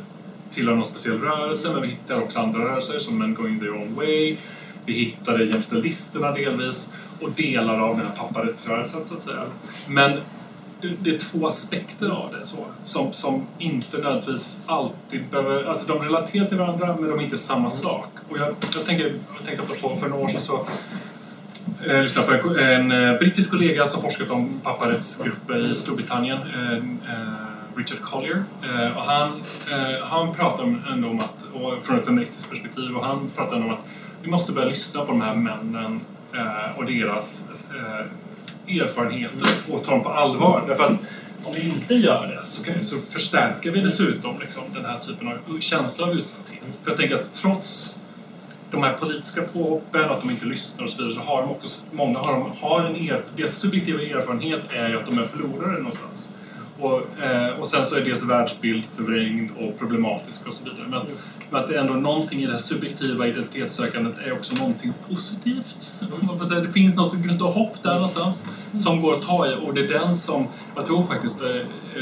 [0.52, 3.96] tillhör någon speciell rörelse, men vi hittar också andra rörelser som Men Going Their Own
[3.96, 4.38] Way.
[4.86, 9.44] Vi hittade jämställdlisterna delvis och delar av den här papparättsrörelsen så att säga.
[9.88, 10.20] Men
[11.00, 15.64] det är två aspekter av det så, som, som inte nödvändigtvis alltid behöver...
[15.64, 18.08] Alltså de relaterar till varandra men de är inte samma sak.
[18.30, 20.68] Och jag, jag, tänker, jag tänkte på för några år sedan så
[21.86, 26.74] eh, lyssnade på en, en eh, brittisk kollega som forskat om papparättsgrupper i Storbritannien, eh,
[27.14, 28.44] eh, Richard Collier.
[28.64, 29.30] Eh, och han,
[29.72, 31.36] eh, han pratar ändå om att,
[31.82, 33.80] från ett feministiskt perspektiv, och han pratar om att
[34.22, 36.02] vi måste börja lyssna på de här männen
[36.34, 37.46] eh, och deras
[38.80, 40.64] erfarenheter och ta dem på allvar.
[40.68, 41.00] Därför att
[41.44, 45.28] om vi inte gör det så, kan, så förstärker vi dessutom liksom, den här typen
[45.28, 46.60] av känsla av utsatthet.
[46.84, 48.00] För jag tänker att trots
[48.72, 51.82] de här politiska påhoppen, att de inte lyssnar och så vidare, så har de också,
[51.92, 55.78] många har, de, har en er, deras subjektiva erfarenhet är ju att de är förlorare
[55.78, 56.30] någonstans.
[56.82, 60.88] Och, eh, och sen så är deras världsbild förvrängd och problematisk och så vidare.
[60.90, 61.02] Men,
[61.50, 65.96] men att det är ändå någonting i det här subjektiva identitetssökandet är också någonting positivt.
[66.22, 69.74] Man säga, det finns något gnutta hopp där någonstans som går att ta i och
[69.74, 71.50] det är den som jag tror faktiskt eh,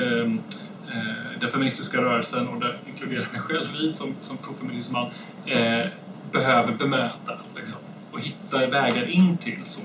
[0.01, 0.41] ehm,
[0.87, 5.05] eh, den feministiska rörelsen och där inkluderar mig själv i som, som profeminist man
[5.45, 5.87] eh,
[6.31, 7.79] behöver bemöta liksom,
[8.11, 9.59] och hitta vägar in till.
[9.65, 9.81] Så.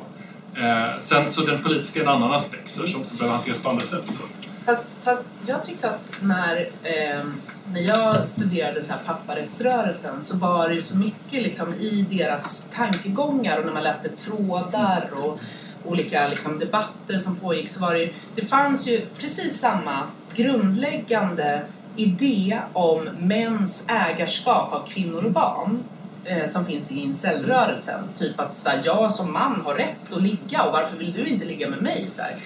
[0.61, 3.83] Eh, sen så den politiska är en annan aspekt som också behöver hanteras på andra
[3.83, 4.05] sätt.
[4.07, 4.54] Så.
[4.65, 7.25] Fast, fast jag tyckte att när, eh,
[7.73, 12.69] när jag studerade så här papparättsrörelsen så var det ju så mycket liksom i deras
[12.75, 15.41] tankegångar och när man läste trådar och
[15.85, 20.03] olika liksom, debatter som pågick så var det ju, det fanns ju precis samma
[20.35, 21.63] grundläggande
[21.97, 25.85] idé om mäns ägarskap av kvinnor och barn
[26.25, 28.01] eh, som finns i incellrörelsen.
[28.15, 31.27] Typ att så här, jag som man har rätt att ligga och varför vill du
[31.27, 32.07] inte ligga med mig?
[32.11, 32.37] Så här.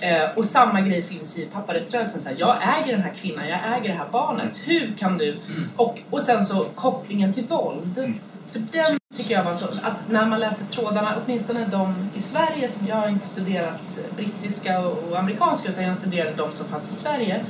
[0.00, 2.20] Eh, och samma grej finns ju i papparättsrörelsen.
[2.20, 4.60] Så här, jag äger den här kvinnan, jag äger det här barnet.
[4.64, 5.36] Hur kan du?
[5.76, 8.14] Och, och sen så kopplingen till våld.
[8.52, 12.68] För den tycker jag var så att när man läste trådarna, åtminstone de i Sverige
[12.68, 16.94] som jag har inte studerat brittiska och amerikanska utan jag studerade de som fanns i
[16.94, 17.44] Sverige.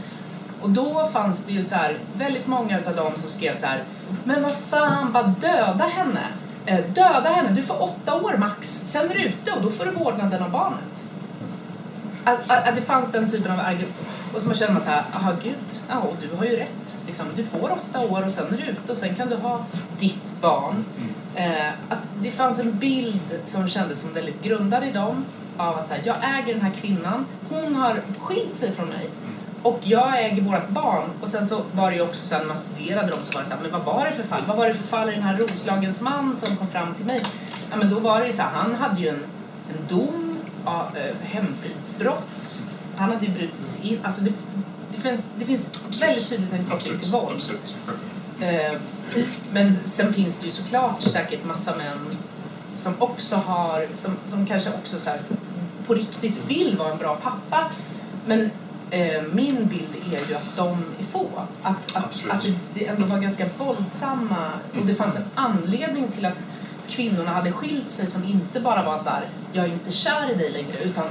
[0.60, 3.84] Och då fanns det ju så här, väldigt många utav dem som skrev så här
[4.24, 6.26] Men vad fan, bara döda henne.
[6.66, 8.68] Eh, döda henne, du får åtta år max.
[8.68, 11.04] Sen är du ute och då får du vårdnaden av barnet.
[12.24, 13.94] Att, att, att det fanns den typen av argument.
[14.34, 15.54] Och så man känner man så här, aha gud,
[15.88, 16.96] ja och du har ju rätt.
[17.06, 19.64] Liksom, du får åtta år och sen är du ute och sen kan du ha
[19.98, 20.84] ditt barn.
[21.34, 25.24] Eh, att det fanns en bild som kändes som väldigt grundad i dem
[25.56, 29.10] av att så här, jag äger den här kvinnan, hon har skilt sig från mig
[29.62, 31.10] och jag äger vårt barn.
[31.20, 33.40] Och sen så var det ju också så här, när man studerade dem så var
[33.42, 34.42] det så här, men vad var det för fall?
[34.46, 37.22] Vad var det för fall i den här Roslagens man som kom fram till mig?
[37.70, 39.24] Ja men då var det ju så här, han hade ju en,
[39.68, 40.29] en dom,
[41.22, 42.62] hemfridsbrott,
[42.96, 44.32] han hade ju brutit sig in, alltså det,
[44.94, 47.42] det, finns, det finns väldigt tydligt en koppling till våld.
[48.40, 48.74] Eh,
[49.52, 52.16] Men sen finns det ju såklart säkert massa män
[52.72, 55.10] som också har, som, som kanske också så
[55.86, 57.70] på riktigt vill vara en bra pappa.
[58.26, 58.50] Men
[58.90, 60.68] eh, min bild är ju att de
[60.98, 61.28] är få.
[61.62, 62.34] Att, att, Absolut.
[62.34, 66.46] att det, det ändå var ganska våldsamma och det fanns en anledning till att
[66.90, 69.22] kvinnorna hade skilt sig som inte bara var så här,
[69.52, 71.04] jag är inte kär i dig längre utan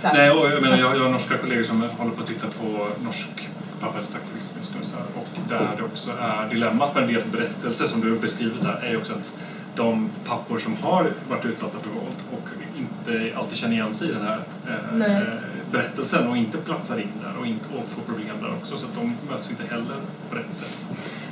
[0.00, 2.26] Så här, Nej, och jag, menar, jag, jag har norska kollegor som håller på att
[2.26, 3.48] titta på norsk
[3.80, 4.84] papparättsaktivism just nu.
[4.84, 8.62] Så här, och där det också är dilemmat med deras berättelse som du har beskrivit
[8.62, 9.34] där är ju också att
[9.76, 12.48] de pappor som har varit utsatta för våld och
[12.78, 15.26] inte alltid känner igen sig i den här eh,
[15.70, 18.94] berättelsen och inte platsar in där och, inte, och får problem där också så att
[18.94, 19.96] de möts inte heller
[20.30, 20.76] på rätt sätt.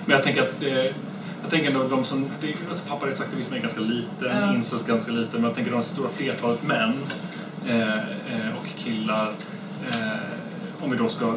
[0.04, 0.94] Men jag tänker att det,
[1.44, 2.26] jag tänker ändå de som,
[2.68, 4.54] alltså papparättsaktivism är ganska liten, Ja.
[4.54, 6.94] incest ganska liten, men jag tänker de stora flertalet män
[7.66, 9.28] eh, eh, och killar,
[9.90, 11.34] eh, om vi då ska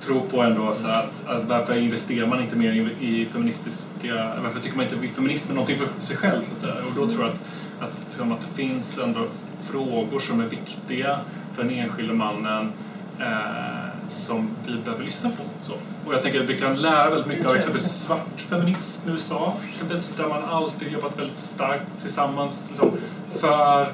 [0.00, 4.32] tro på ändå så här att, att varför investerar man inte mer i, i feministiska,
[4.42, 6.84] varför tycker man inte att feminism är någonting för sig själv så att säga?
[6.86, 7.42] Och då tror jag att,
[7.80, 9.26] att, liksom, att det finns ändå
[9.60, 11.20] frågor som är viktiga
[11.54, 12.72] för den enskilde mannen
[13.18, 13.79] eh,
[14.10, 15.42] som vi behöver lyssna på.
[15.66, 15.72] Så.
[16.06, 19.54] Och jag tänker att vi kan lära väldigt mycket av exempelvis svart feminism i USA,
[19.72, 22.90] exempelvis, där man alltid jobbat väldigt starkt tillsammans liksom,
[23.30, 23.92] för,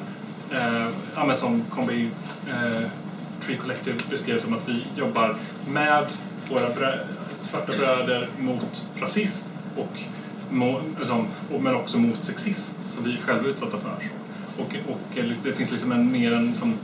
[0.50, 2.10] eh, som Combi
[2.48, 2.86] eh,
[3.44, 5.36] Tree Collective beskrev som att vi jobbar
[5.68, 6.06] med
[6.50, 7.06] våra brö-
[7.42, 9.98] svarta bröder mot rasism och,
[10.50, 13.96] må, liksom, och men också mot sexism som vi själva är utsatta för.
[14.00, 14.62] Så.
[14.62, 15.00] Och, och
[15.44, 16.74] det finns liksom en, mer en som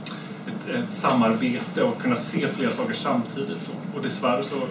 [0.47, 3.63] ett, ett samarbete och kunna se flera saker samtidigt.
[3.63, 3.71] Så.
[3.95, 4.61] Och dessvärre så är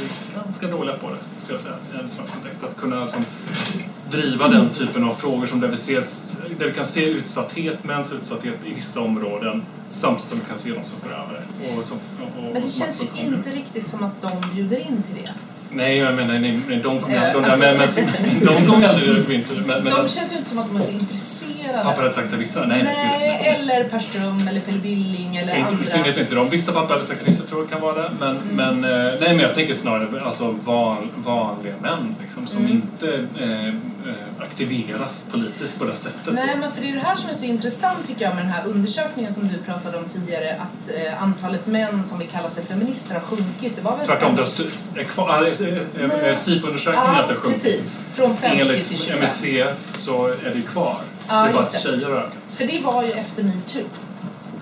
[0.00, 2.64] vi ganska dåliga på det, skulle jag säga, i en svensk kontext.
[2.64, 3.24] Att kunna liksom,
[4.10, 6.04] driva den typen av frågor som där vi, ser,
[6.58, 10.70] där vi kan se utsatthet, mäns utsatthet i vissa områden samtidigt som vi kan se
[10.70, 11.42] dem som förövare.
[11.78, 15.02] Och som, och, och Men det känns ju inte riktigt som att de bjuder in
[15.02, 15.32] till det.
[15.74, 17.44] Nej, jag menar, nej, nej, de kommer Eh, de,
[17.80, 20.66] alltså- men, de kommer aldrig gå in till men, De känns ju inte som att
[20.68, 21.84] de är så intresserade.
[21.84, 23.56] Papparättsaktivisterna, nej, nej, Nej, nej, nej.
[23.60, 25.84] eller Per Ström eller Pelle Billing eller I, I andra.
[25.84, 26.48] synnerhet inte de.
[26.50, 28.10] Vissa papparättsaktivister tror jag kan vara det.
[28.20, 32.72] Men, men, eh, nej, men jag tänker snarare alltså van, vanliga män liksom, som Mm.
[32.72, 33.14] inte
[33.44, 33.74] eh,
[34.38, 36.34] aktiveras politiskt på det sättet.
[36.34, 36.58] Nej, så.
[36.60, 38.66] men för det är det här som är så intressant tycker jag med den här
[38.66, 43.14] undersökningen som du pratade om tidigare att eh, antalet män som vill kalla sig feminister
[43.14, 43.76] har sjunkit.
[43.76, 47.62] Det var väl Tvärtom, det har är kvar, äh, äh, SIFO-undersökningen Ja, att det sjunkit.
[47.62, 48.04] precis.
[48.14, 49.18] Från 50 till Enligt 25.
[49.18, 49.44] MSC
[49.94, 50.96] så är det kvar.
[51.28, 52.30] Ja, det är bara att tjejer ökar.
[52.54, 53.82] För det var ju efter metoo.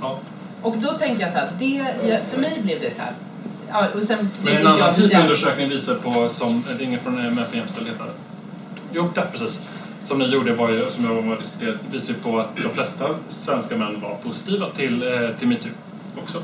[0.01, 0.19] Ja.
[0.63, 1.87] Och då tänker jag så här, det,
[2.31, 3.13] för mig blev det så här.
[3.71, 7.49] Ja, och sen Men en annan SIFO-undersökning visar på, som, det är ingen från MF
[7.49, 7.97] för jämställdhet.
[8.93, 9.61] Jo, där precis.
[10.05, 12.57] Som ni gjorde var ju, som jag var med och diskuterade, visar ju på att
[12.57, 15.71] de flesta svenska män var positiva till, eh, till metoo
[16.23, 16.43] också.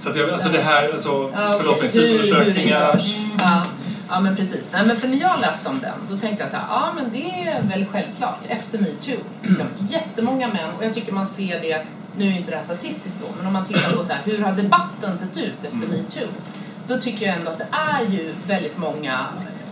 [0.00, 2.92] Så att jag, alltså det här, alltså, Ja, förlåt mig, SIFO-undersökningar.
[2.94, 3.16] görs.
[3.38, 3.62] Ja,
[4.10, 4.70] ja, men precis.
[4.72, 7.04] Nej, men för när jag läste om den, då tänkte jag så här, ja men
[7.12, 9.18] det är väl självklart, efter metoo.
[9.88, 11.86] Jättemånga män, och jag tycker man ser det,
[12.18, 14.38] nu är inte det här statistiskt då, men om man tittar på så här, hur
[14.42, 15.90] har debatten sett ut efter Mm.
[15.90, 16.28] metoo?
[16.88, 19.18] Då tycker jag ändå att det är ju väldigt många,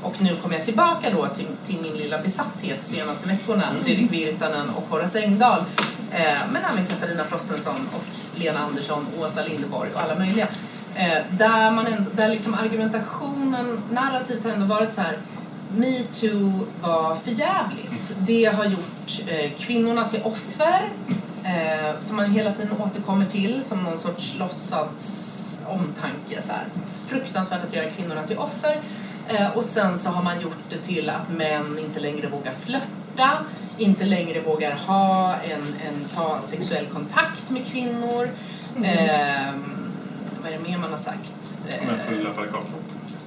[0.03, 4.69] och nu kommer jag tillbaka då till, till min lilla besatthet senaste veckorna, Fredrik Virtanen
[4.71, 5.61] och Horace Engdahl,
[6.13, 8.05] eh, men även Katarina Frostensson och
[8.41, 10.47] Lena Andersson, Åsa Linderborg och alla möjliga.
[10.95, 15.19] Eh, där, man ändå, där liksom argumentationen, narrativet har ändå varit så här
[15.77, 18.15] metoo var förjävligt.
[18.19, 20.81] Det har gjort eh, kvinnorna till offer
[21.47, 26.43] eh, som man hela tiden återkommer till som någon sorts låtsats omtanke.
[26.43, 26.65] Så här.
[27.09, 28.81] Fruktansvärt att göra kvinnorna till offer.
[29.29, 33.31] Eh, och sen så har man gjort det till att män inte längre vågar flörta,
[33.79, 38.31] inte längre vågar ha en, en ta sexuell kontakt med kvinnor.
[38.85, 39.51] Eh,
[40.43, 41.59] vad är det mer man har sagt?
[41.69, 42.79] Eh, Men fulla paragrafer.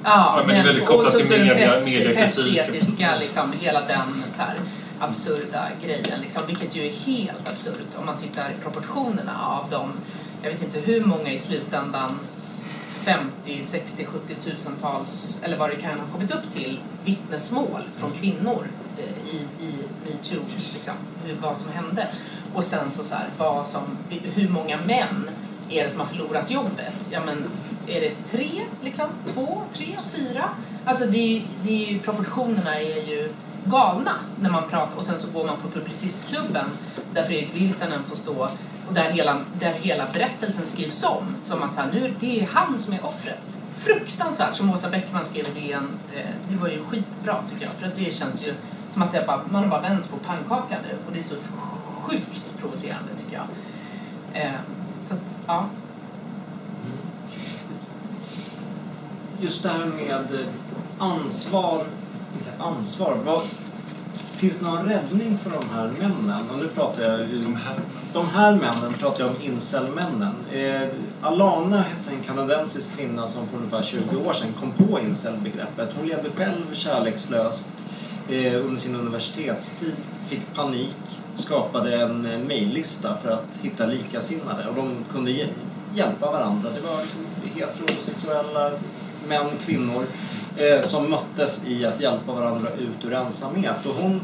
[0.04, 2.18] Ja, Ja, men det är väldigt kopplat och så, till media- press, mediekritik.
[2.18, 4.56] pressetiska, liksom, hela den så här,
[5.00, 9.92] absurda grejen, liksom, vilket ju är helt absurt om man tittar i proportionerna av de,
[10.44, 12.20] jag vet inte hur många i slutändan
[12.90, 18.68] 50, 60, 70 tusentals, eller vad det kan ha kommit upp till, vittnesmål från kvinnor
[18.98, 19.74] eh, i, i
[20.06, 20.44] metoo,
[20.74, 20.94] liksom,
[21.26, 22.08] hur, vad som hände.
[22.56, 25.30] Och sen så, så här, vad som, hur många män
[25.70, 27.10] är det som har förlorat jobbet?
[27.12, 27.44] Ja, men
[27.88, 28.50] är det tre,
[28.84, 29.08] liksom?
[29.34, 30.50] Två, tre, fyra?
[30.86, 33.34] Alltså det, det är ju, proportionerna är ju
[33.66, 36.66] galna när man pratar och sen så går man på Publicistklubben
[37.14, 38.50] där Fredrik Virtanen får stå
[38.88, 42.80] och där hela, där hela berättelsen skrivs om som att så här, nu är han
[42.80, 43.58] som är offret.
[43.78, 45.88] Fruktansvärt, som Åsa Bäckman skrev i DN.
[46.16, 48.54] Eh, det var ju skitbra tycker jag för att det känns ju
[48.88, 51.36] som att det bara, man har bara vänt på pannkakan nu och det är så
[52.02, 53.48] sjukt provocerande tycker jag.
[54.44, 54.54] Eh,
[55.00, 55.58] så att, ja.
[55.58, 56.98] Mm.
[59.40, 60.46] Just det här med
[60.98, 61.86] ansvar,
[62.60, 63.42] ansvar, vad,
[64.32, 66.50] finns det någon räddning för de här männen?
[66.54, 67.76] Och nu pratar jag ju, De här.
[68.14, 70.34] de här männen pratar jag om incelmännen.
[70.54, 70.88] Eh,
[71.22, 75.90] Alana hette en kanadensisk kvinna som för ungefär 20 år sedan kom på incelbegreppet.
[75.98, 77.70] Hon levde själv kärlekslöst
[78.30, 79.96] eh, under sin universitetstid,
[80.28, 80.96] fick panik,
[81.36, 85.32] skapade en eh, mejllista för att hitta likasinnade och de kunde
[85.96, 86.70] hjälpa varandra.
[86.76, 87.22] Det var liksom
[87.56, 88.72] heterosexuella
[89.28, 90.06] män, kvinnor
[90.60, 93.86] eh, som möttes i att hjälpa varandra ut ur ensamhet.
[93.86, 94.22] Och hon,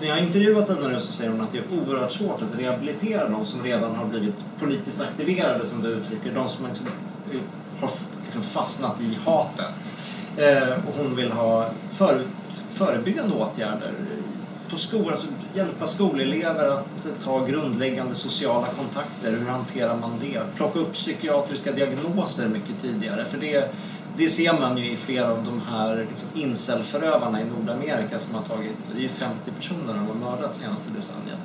[0.00, 2.60] när jag har intervjuat henne nu så säger hon att det är oerhört svårt att
[2.60, 6.86] rehabilitera de som redan har blivit politiskt aktiverade, som du uttrycker, de som liksom,
[7.32, 7.40] eh,
[7.80, 7.90] har
[8.24, 9.94] liksom fastnat i hatet.
[10.36, 12.20] Eh, och hon vill ha för,
[12.70, 13.90] förebyggande åtgärder
[14.70, 19.32] på skolan, alltså hjälpa skolelever att ta grundläggande sociala kontakter.
[19.32, 20.40] Hur hanterar man det?
[20.56, 23.24] Plocka upp psykiatriska diagnoser mycket tidigare.
[23.24, 23.74] För det,
[24.16, 28.42] det ser man ju i flera av de här liksom, incelförövarna i Nordamerika som har
[28.42, 31.40] tagit, det är ju 50 personer som har mördat senaste decenniet.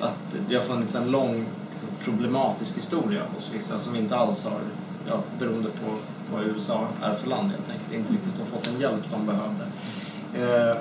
[0.00, 4.60] Att det har funnits en lång liksom, problematisk historia hos vissa som inte alls har,
[5.08, 5.94] ja, beroende på
[6.32, 9.64] vad USA är för land helt enkelt, inte riktigt har fått den hjälp de behövde.
[10.34, 10.76] Eh,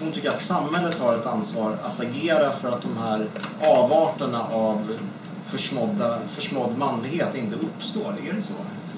[0.00, 3.28] hon tycker att samhället har ett ansvar att agera för att de här
[3.60, 4.98] avarterna av
[5.44, 8.14] försmådda, försmådd manlighet inte uppstår.
[8.28, 8.52] Är det så?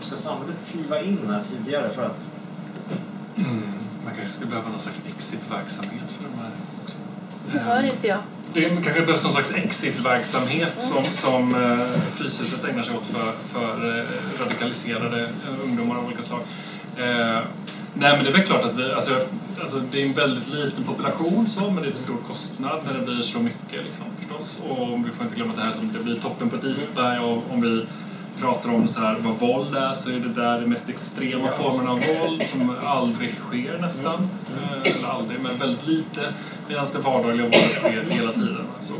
[0.04, 2.32] Ska samhället kliva in här tidigare för att...
[3.36, 3.62] Mm.
[4.04, 6.50] Man kanske skulle behöva någon slags exit-verksamhet för de här
[6.84, 6.96] också.
[7.52, 8.18] Det hör inte jag.
[8.52, 13.98] Det kanske behövs någon slags exit-verksamhet som, som eh, Fryshuset ägnar sig åt för, för
[13.98, 14.04] eh,
[14.40, 16.40] radikaliserade eh, ungdomar av olika slag.
[16.96, 17.40] Eh,
[17.94, 19.26] nej men det är väl klart att vi, alltså,
[19.62, 22.94] alltså, det är en väldigt liten population så, men det är en stor kostnad när
[22.94, 24.60] det blir så mycket liksom, förstås.
[24.68, 27.18] Och vi får inte glömma att det här som det blir toppen på ett isberg
[27.18, 27.86] och om vi
[28.40, 31.90] pratar om så här, vad våld är så är det där de mest extrema formerna
[31.90, 34.28] av våld som aldrig sker nästan.
[34.56, 36.20] Eh, Eller aldrig, men väldigt lite.
[36.68, 38.66] Medan det vardagliga våldet sker hela tiden.
[38.76, 38.94] Alltså.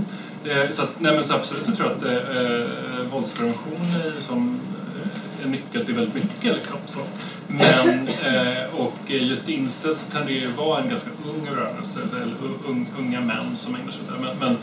[0.45, 2.67] Eh, Så, att, nej, men så absolut så tror jag att eh, eh,
[3.13, 4.61] våldsprevention är som
[4.97, 6.55] eh, en nyckel till väldigt mycket.
[6.57, 6.99] Liksom, så.
[7.47, 12.35] Men, eh, och just incest tenderar ju att vara en ganska ung rörelse, eller
[12.69, 14.27] un, unga män som ägnar sig åt det.
[14.27, 14.57] Men, men,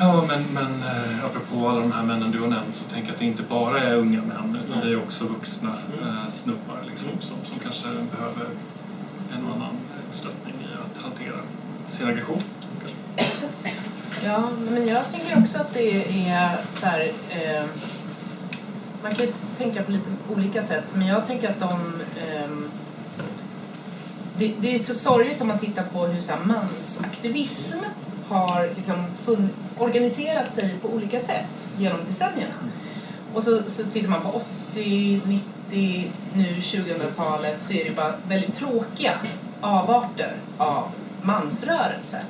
[0.00, 3.14] ja, men, men eh, apropå alla de här männen du har nämnt så tänker jag
[3.14, 5.70] att det inte bara är unga män utan det är också vuxna
[6.02, 8.46] eh, snubbar liksom, som, som kanske behöver
[9.32, 11.36] en och annan eh, stöttning i att hantera
[11.88, 12.38] sin aggression.
[12.80, 13.36] Kanske.
[14.24, 17.12] Ja, men jag tänker också att det är så här...
[17.30, 17.64] Eh,
[19.02, 22.02] man kan ju tänka på lite olika sätt, men jag tänker att de...
[22.20, 22.70] ehm,
[24.38, 27.78] det, det är så sorgligt om man tittar på hur så här, mansaktivism
[28.28, 29.48] har liksom fun,
[29.80, 32.54] organiserat sig på olika sätt genom decennierna.
[33.34, 38.56] Och så, så tittar man på 80, 90, nu 2000-talet så är det bara väldigt
[38.56, 39.12] tråkiga
[39.60, 40.88] avarter av
[41.22, 42.22] mansrörelse.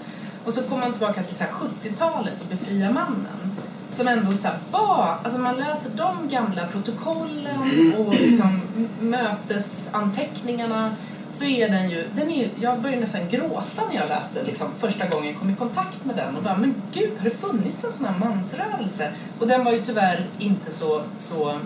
[0.44, 3.56] Och så kommer man tillbaka till 70-talet och befria mannen.
[3.90, 7.58] Som ändå så här var, alltså man läser de gamla protokollen
[7.98, 8.60] och liksom
[9.00, 10.94] mötesanteckningarna
[11.32, 15.06] så är den ju, den är, jag började nästan gråta när jag läste liksom, första
[15.06, 17.92] gången jag kom i kontakt med den och bara men gud har det funnits en
[17.92, 19.12] sån här mansrörelse?
[19.38, 21.58] Och den var ju tyvärr inte så, så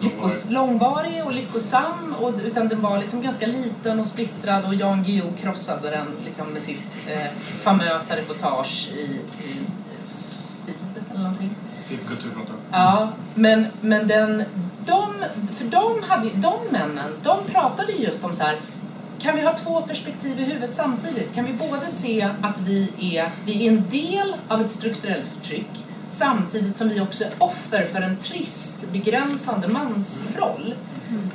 [0.00, 5.04] lyckos, långvarig och lyckosam och, utan den var liksom ganska liten och splittrad och Jan
[5.04, 7.32] Guillou krossade den liksom med sitt eh,
[7.62, 9.02] famösa reportage i,
[9.44, 9.60] i
[10.66, 10.76] FIB
[11.10, 11.50] eller någonting.
[11.84, 12.56] Fick kulturkontor.
[12.70, 14.44] Ja, men, men den,
[14.86, 15.14] de,
[15.56, 18.56] för de, hade, de männen, de pratade ju just om så här
[19.22, 21.34] kan vi ha två perspektiv i huvudet samtidigt?
[21.34, 25.84] Kan vi både se att vi är, vi är en del av ett strukturellt förtryck
[26.08, 30.74] samtidigt som vi också är offer för en trist, begränsande mansroll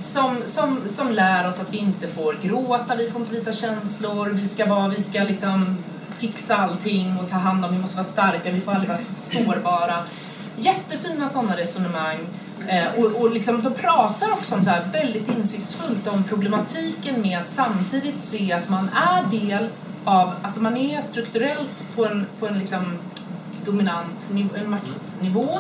[0.02, 4.30] som, som, som lär oss att vi inte får gråta, vi får inte visa känslor,
[4.30, 5.78] vi ska, vara, vi ska liksom
[6.18, 10.04] fixa allting och ta hand om, vi måste vara starka, vi får aldrig vara sårbara.
[10.58, 12.20] Jättefina sådana resonemang.
[12.68, 17.40] Eh, och, och liksom, de pratar också om så här väldigt insiktsfullt om problematiken med
[17.40, 19.68] att samtidigt se att man är del
[20.06, 22.98] av, alltså man är strukturellt på en, på en liksom
[23.66, 25.60] dominant niv- en maktnivå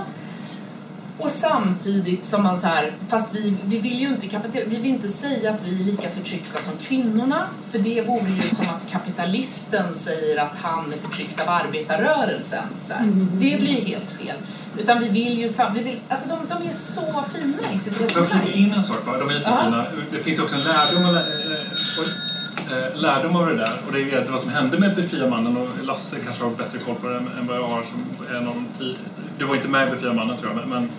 [1.17, 5.09] och samtidigt som man så här, fast vi, vi vill ju inte vi vill inte
[5.09, 9.95] säga att vi är lika förtryckta som kvinnorna, för det vore ju som att kapitalisten
[9.95, 12.63] säger att han är förtryckt av arbetarrörelsen.
[12.83, 13.03] Så här.
[13.31, 14.35] Det blir helt fel.
[14.77, 18.03] Utan vi vill ju vi vill, alltså de, de är så fina i sitt Får
[18.03, 18.53] jag flika resonemang.
[18.53, 19.17] in en sak bara?
[19.17, 19.85] De är jättefina.
[20.11, 23.73] Det finns också en lärdom, av- eh, eh, lärdom av det där.
[23.87, 25.57] Och det är vad som hände med Befria mannen.
[25.57, 27.81] Och Lasse kanske har bättre koll på det än vad jag har.
[27.81, 28.95] Som en av de tio.
[29.37, 30.59] Du var inte med i Befria mannen tror jag.
[30.59, 30.89] Men, men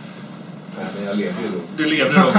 [0.78, 1.60] Nej, men jag levde ju då.
[1.76, 2.26] du levde då.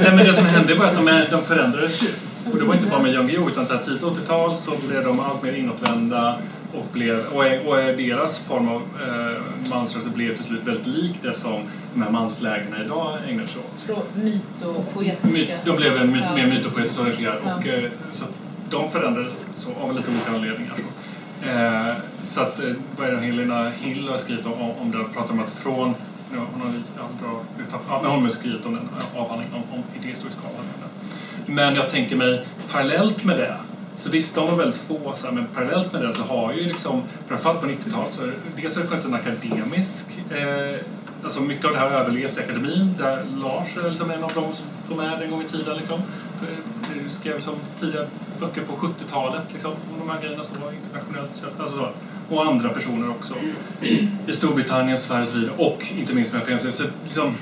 [0.00, 2.08] Nej, men det som hände var att de, är- de förändrades ju.
[2.52, 5.42] Och det var inte bara med Jan Guillou utan tidigt 80-tal så blev de allt
[5.42, 6.36] mer inåtvända
[6.78, 11.16] och, blev, och, är, och deras form av eh, mansrörelse blev till slut väldigt lik
[11.22, 11.60] det som
[11.94, 13.80] de här manslägren idag ägnar sig åt.
[13.80, 16.34] Från myt och My, de blev en my, Ja.
[16.34, 17.54] mer mytopoetiskt orienterade Ja.
[17.54, 18.24] och eh, så
[18.70, 20.74] de förändrades så, av lite olika anledningar.
[21.48, 24.52] Eh, så att eh, vad är det Helena Hill har skrivit om,
[24.82, 25.94] om det, pratar om att från
[26.32, 30.74] Ja, hon har ja, men hon har skrivit om den avhandlingen om, om idéhistorisk avhandling.
[31.46, 33.56] Men jag tänker mig parallellt med det
[33.96, 36.64] så visst, de var väldigt få, så här, men parallellt med det så har ju
[36.64, 40.80] liksom, framförallt på 90-talet, så är det- dels har det funnits en akademisk, eh,
[41.24, 44.32] alltså mycket av det här har överlevt i akademin, där Lars är liksom en av
[44.34, 45.76] dem som kom med en gång i tiden.
[45.76, 45.98] Liksom.
[46.42, 48.00] Eh, du skrev som tidiga
[48.40, 51.30] böcker på 70-talet, liksom, om de här grejerna som var internationellt.
[51.60, 51.88] Alltså så.
[52.34, 53.34] Och andra personer också.
[54.26, 55.54] I Storbritannien, Sverige och så vidare.
[55.56, 56.78] Och inte minst med föreningslivet.
[56.78, 57.34] Så liksom,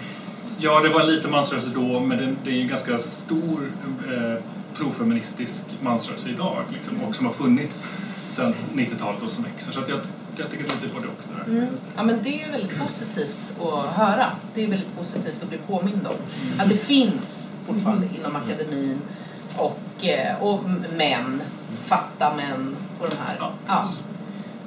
[0.58, 3.60] Ja, det var lite mansrörelse då, men det, det är ju en ganska stor
[4.12, 4.42] eh,
[4.76, 7.88] profeministisk mansrörelse idag liksom, och som har funnits
[8.28, 9.72] sedan 90-talet och som växer.
[9.72, 9.98] Så att jag,
[10.36, 11.14] jag tycker det är lite både och.
[11.46, 11.58] Det där.
[11.58, 11.74] Mm.
[11.96, 14.26] Ja, men det är väldigt positivt att höra.
[14.54, 16.14] Det är väldigt positivt att bli påmind om.
[16.58, 18.98] Att det finns fortfarande inom akademin
[19.56, 20.64] och, eh, och
[20.96, 21.42] män,
[21.84, 23.36] fatta män och de här.
[23.38, 23.88] Ja, Ja,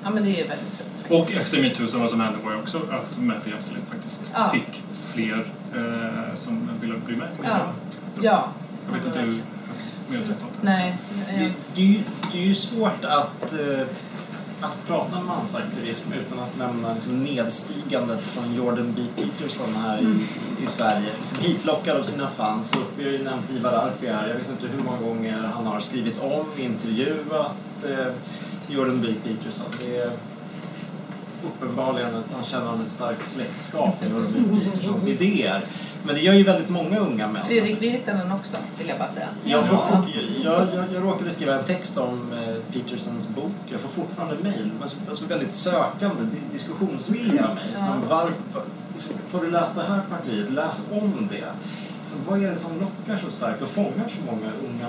[0.03, 0.89] ja men det är väldigt fint.
[1.09, 4.49] Och efter metoo vad som hände var ju också att Män för jämställdhet faktiskt Ja.
[4.49, 4.83] fick
[5.13, 5.45] fler
[5.75, 7.27] eh, som ville bli med.
[7.43, 7.57] Ja.
[8.21, 8.47] Ja.
[8.87, 9.41] Jag vet inte hur
[10.09, 10.45] medvetet.
[10.61, 10.97] Nej.
[11.29, 11.99] Det, det, är ju,
[12.31, 13.81] det är ju svårt att, eh,
[14.61, 19.01] att prata om mansaktivism utan att nämna liksom nedstigandet från Jordan B.
[19.15, 21.07] Peterson här i, i Sverige.
[21.19, 22.73] Liksom hitlockad av sina fans.
[22.75, 24.27] Och vi har ju nämnt Ivar Arpi här.
[24.27, 28.13] Jag vet inte hur många gånger han har skrivit om, intervjuat eh,
[28.67, 29.07] Jordan B.
[29.23, 29.67] Peterson.
[29.81, 30.11] Det är
[31.45, 34.59] uppenbarligen att han känner ett starkt släktskap med Jordan B.
[34.65, 35.61] Petersons idéer.
[36.05, 37.45] Men det gör ju väldigt många unga män.
[37.45, 39.27] Fredrik Virtanen också, vill jag bara säga.
[39.43, 40.09] Jag, får fort,
[40.43, 43.51] jag, jag, jag råkade skriva en text om eh, Petersons bok.
[43.71, 44.69] Jag får fortfarande mejl.
[45.09, 47.69] Alltså, väldigt sökande, di- diskussionsvilliga mejl.
[47.73, 47.79] Ja.
[47.85, 48.61] Som varför,
[49.29, 50.51] får du läsa det här partiet?
[50.51, 51.45] Läs om det.
[52.05, 54.87] Så vad är det som lockar så starkt och fångar så många unga?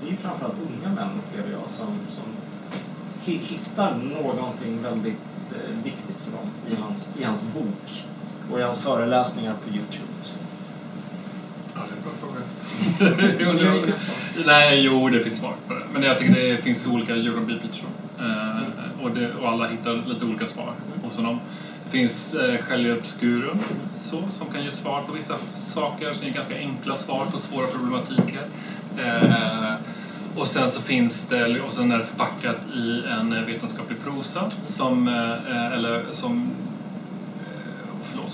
[0.00, 2.24] Det är ju framförallt unga män upplever jag som, som
[3.24, 5.16] hi- hittar någonting väldigt
[5.52, 8.04] eh, viktigt för dem i hans, i hans bok
[8.52, 10.08] och i hans föreläsningar på Youtube.
[11.74, 12.40] Ja, det är en bra fråga.
[13.38, 14.16] Jo, det- inget svar.
[14.46, 15.80] Nej, jo, det finns svar på det.
[15.92, 17.54] Men jag tycker det finns olika Jordan B.
[17.62, 17.90] Peterson.
[18.18, 20.72] Eh, och, det, och alla hittar lite olika svar
[21.02, 21.40] hos honom.
[21.84, 23.58] Det finns eh, självhjälpsgurun
[24.02, 27.66] så, som kan ge svar på vissa saker, som ger ganska enkla svar på svåra
[27.66, 28.42] problematiker.
[28.98, 29.74] Eh,
[30.36, 34.52] och sen så finns det, och sen är det förpackat i en eh, vetenskaplig prosa
[34.66, 36.50] som, eh, eh eller som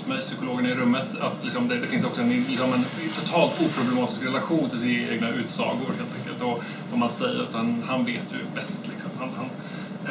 [0.03, 2.85] eh, mig, psykologen i rummet, att liksom det, det finns också en, liksom en
[3.15, 6.41] totalt oproblematisk relation till sina egna utsagor helt enkelt.
[6.41, 8.87] Och vad man säger, utan han vet ju bäst.
[8.87, 9.09] Liksom.
[9.19, 9.49] Han, han,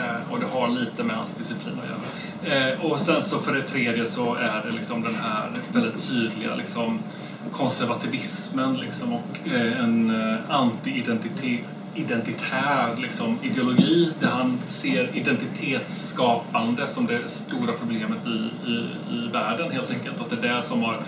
[0.05, 2.01] eh, och det har lite med hans disciplin att göra.
[2.45, 6.55] Eh, och sen så för det tredje så är det liksom den här väldigt tydliga
[6.55, 6.99] liksom,
[7.53, 14.13] konservativismen liksom, och eh, en eh, anti-identitär liksom, ideologi
[14.71, 20.21] ser identitetsskapande som det stora problemet i, i, i världen helt enkelt.
[20.21, 21.01] Att det är det som har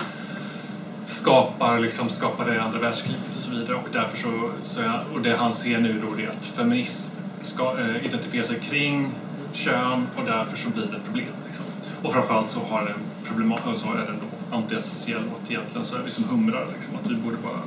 [1.07, 3.77] skapar, liksom, skapade andra världskriget och så vidare.
[3.77, 4.81] Och därför så, så
[5.15, 9.13] och det han ser nu då är att feminism ska eh, äh, identifiera sig kring
[9.53, 11.35] kön och därför så blir det ett problem.
[11.47, 11.65] Liksom.
[12.03, 16.03] Och framförallt så har den problem, så är den då antiessentiell och egentligen så är
[16.03, 17.63] vi som humrar liksom, att vi borde bara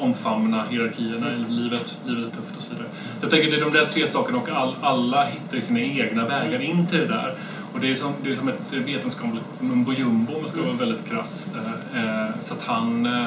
[0.00, 2.88] omfamna hierarkierna i livet, livet är tufft och så vidare.
[3.20, 6.60] Jag tänker det är de där tre sakerna och all, alla hittar sina egna vägar
[6.60, 7.34] in till det där.
[7.72, 10.72] Och det är som, det är som ett vetenskapligt mumbo jumbo om man ska vara
[10.72, 11.50] väldigt krass.
[11.54, 13.06] Eh, eh, så att han...
[13.06, 13.26] Eh,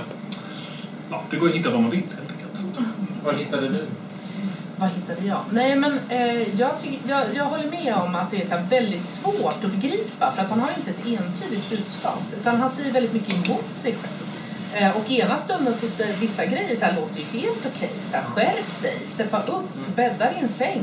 [1.12, 2.90] ja, det går att hitta vad man vill helt enkelt.
[3.24, 3.86] Vad hittade du?
[4.78, 5.40] Vad hittade jag?
[5.52, 9.06] Nej men eh, jag, tycker, jag, jag håller med om att det är så väldigt
[9.06, 13.14] svårt att begripa för att han har inte ett entydigt budskap utan han säger väldigt
[13.14, 14.23] mycket emot sig själv.
[14.74, 17.92] Eh, och ena stunden så säger vissa grejer så här låter ju helt okej.
[18.06, 20.82] Så här, skärp dig, steppa upp, bädda din säng,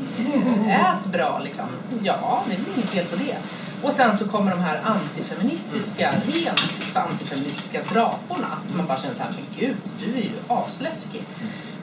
[0.68, 1.66] ät bra liksom.
[2.02, 3.36] Ja, det är väl inget fel på det.
[3.82, 8.48] Och sen så kommer de här antifeministiska, rent antifeministiska draporna.
[8.76, 11.22] Man bara känner så här, men gud, du är ju asläskig.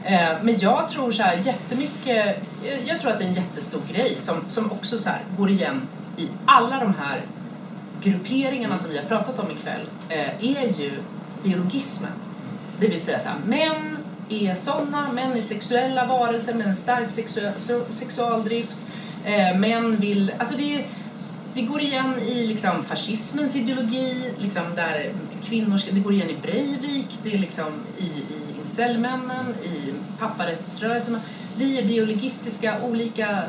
[0.03, 3.81] Eh, Men jag tror så här jättemycket, eh, jag tror att det är en jättestor
[3.93, 5.81] grej som, som också så här går igen
[6.17, 7.21] i alla de här
[8.03, 10.91] grupperingarna som vi har pratat om ikväll är ju
[11.47, 12.11] biologismen.
[12.79, 13.97] Det vill säga så här, män
[14.29, 18.77] är sådana, män är sexuella varelser med en stark sexu- sexualdrift.
[19.25, 20.85] Eh, män vill, alltså det,
[21.53, 25.11] det går igen i liksom fascismens ideologi, liksom där
[25.43, 27.67] kvinnor ska, det går igen i Breivik, det är liksom
[27.97, 31.19] i, i incelmännen, i papparättsrörelserna.
[31.57, 33.43] Vi är biologistiska, olika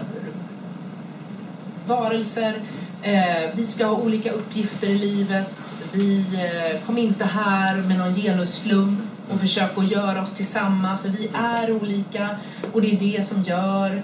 [1.86, 2.62] varelser.
[3.03, 5.74] Eh, vi ska ha olika uppgifter i livet.
[5.92, 10.99] Vi eh, kom inte här med någon genusflum och försöka att göra oss till samma,
[10.99, 12.28] för vi är olika.
[12.72, 14.03] Och det är det som gör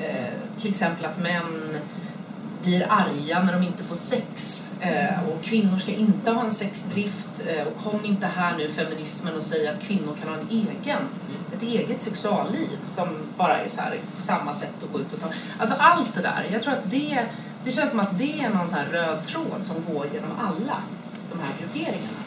[0.00, 1.78] eh, till exempel att män
[2.62, 7.46] blir arga när de inte får sex eh, och kvinnor ska inte ha en sexdrift
[7.46, 11.02] eh, och kom inte här nu feminismen och säg att kvinnor kan ha en egen,
[11.56, 15.20] ett eget sexualliv som bara är så här på samma sätt att gå ut och
[15.20, 15.28] ta.
[15.58, 17.24] Alltså allt det där, jag tror att det,
[17.66, 20.82] det känns som att det är någon sån här röd tråd som går genom alla
[21.32, 22.18] de här grupperingarna.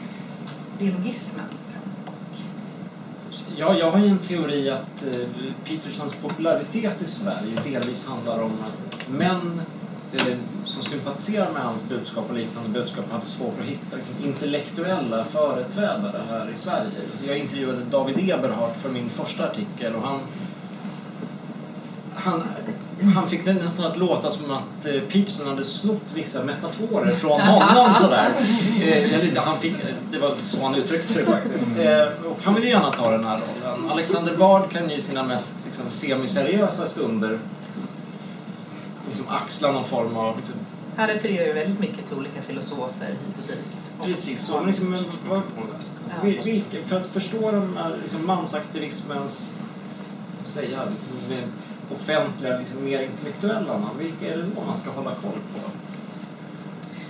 [0.79, 1.81] Biologismen liksom.
[3.55, 5.27] Ja, jag har ju en teori att eh,
[5.65, 9.61] Petersons popularitet i Sverige delvis handlar om att män
[10.13, 15.23] eh, som sympatiserar med hans budskap och liknande budskap hade svårt att hitta liksom intellektuella
[15.23, 16.91] företrädare här i Sverige.
[17.11, 20.19] Alltså jag intervjuade David Eberhardt för min första artikel och han
[22.19, 22.43] han,
[23.01, 27.41] han fick det nästan att låta som att eh, Peterson hade snott vissa metaforer från
[27.41, 28.31] honom sådär.
[28.81, 29.73] Eh, han fick,
[30.11, 31.65] det var så han uttryckte det faktiskt.
[31.79, 33.89] Eh, och han ville gärna ta den här rollen.
[33.91, 37.39] Alexander Bard kan i sina mest liksom, semiseriösa stunder
[39.07, 40.55] liksom, axla någon form av liksom,
[40.97, 43.93] Han refererar ju väldigt mycket till olika filosofer hit och dit.
[43.99, 44.63] Och- Precis så.
[44.63, 45.41] Liksom, men vad.
[45.57, 46.27] Ja.
[46.27, 49.51] vil- vilka, för att förstå de här liksom, mansaktivismens
[50.45, 50.79] säga,
[51.29, 51.43] mer
[51.95, 55.69] offentliga, liksom, mer intellektuella man, vilka är det då man ska hålla koll på?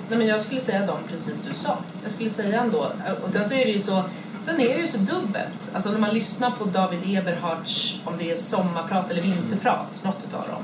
[0.09, 1.77] Nej, men jag skulle säga dem precis du sa.
[2.03, 2.91] Jag skulle säga ändå,
[3.23, 4.03] och sen så är det ju så,
[4.41, 5.71] sen är det ju så dubbelt.
[5.73, 10.47] Alltså när man lyssnar på David Eberhards, om det är sommarprat eller vinterprat, något utav
[10.47, 10.63] dem.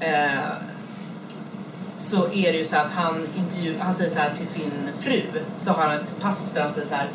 [0.00, 0.52] Eh,
[1.96, 5.22] så är det ju så att han, intervju, han säger så här till sin fru,
[5.56, 7.08] så har han ett passus där han säger så här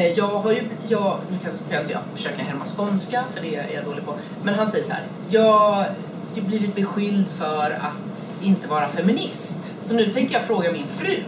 [0.00, 3.74] jag har ju, jag, nu kan kan inte jag försöka härma skånska för det är
[3.74, 5.88] jag dålig på, men han säger så här, jag
[6.34, 9.76] har blivit beskylld för att inte vara feminist.
[9.80, 11.18] Så nu tänker jag fråga min fru,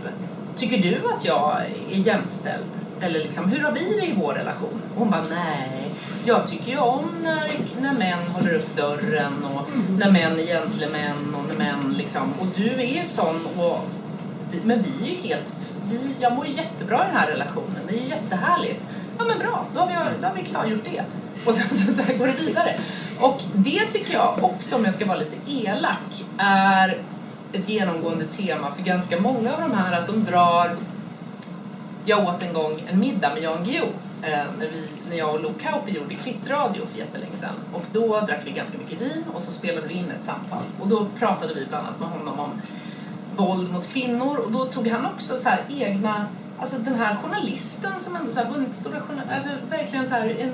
[0.56, 2.66] tycker du att jag är jämställd?
[3.00, 4.82] Eller liksom, hur har vi det i vår relation?
[4.94, 5.90] Och hon bara, nej,
[6.24, 7.50] jag tycker ju om när,
[7.80, 12.46] när män håller upp dörren och när män är gentlemän och när män liksom, och
[12.56, 13.80] du är sån och
[14.64, 15.54] men vi är ju helt,
[15.90, 18.86] vi, jag mår jättebra i den här relationen, det är jättehärligt.
[19.18, 21.04] Ja men bra, då har vi, då har vi klargjort det.
[21.46, 22.74] Och sen så, så här går det vidare.
[23.20, 26.98] Och det tycker jag också, om jag ska vara lite elak, är
[27.52, 30.76] ett genomgående tema för ganska många av de här att de drar
[32.04, 33.88] jag åt en gång en middag med Jan Guillou
[34.22, 37.54] eh, när, vi, när jag och Lo Kauppi gjorde klittradio för jättelänge sedan.
[37.72, 40.62] Och då drack vi ganska mycket vin och så spelade vi in ett samtal.
[40.80, 42.50] Och då pratade vi bland annat med honom om
[43.36, 46.26] våld mot kvinnor och då tog han också så här egna,
[46.58, 50.36] alltså den här journalisten som ändå så här vunnit stora journal, alltså verkligen så här
[50.40, 50.52] en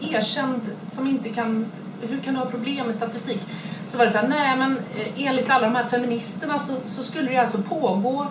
[0.00, 1.66] erkänd som inte kan,
[2.00, 3.40] hur kan du ha problem med statistik?
[3.86, 7.02] Så var det så här, nej men eh, enligt alla de här feministerna så, så
[7.02, 8.26] skulle det alltså pågå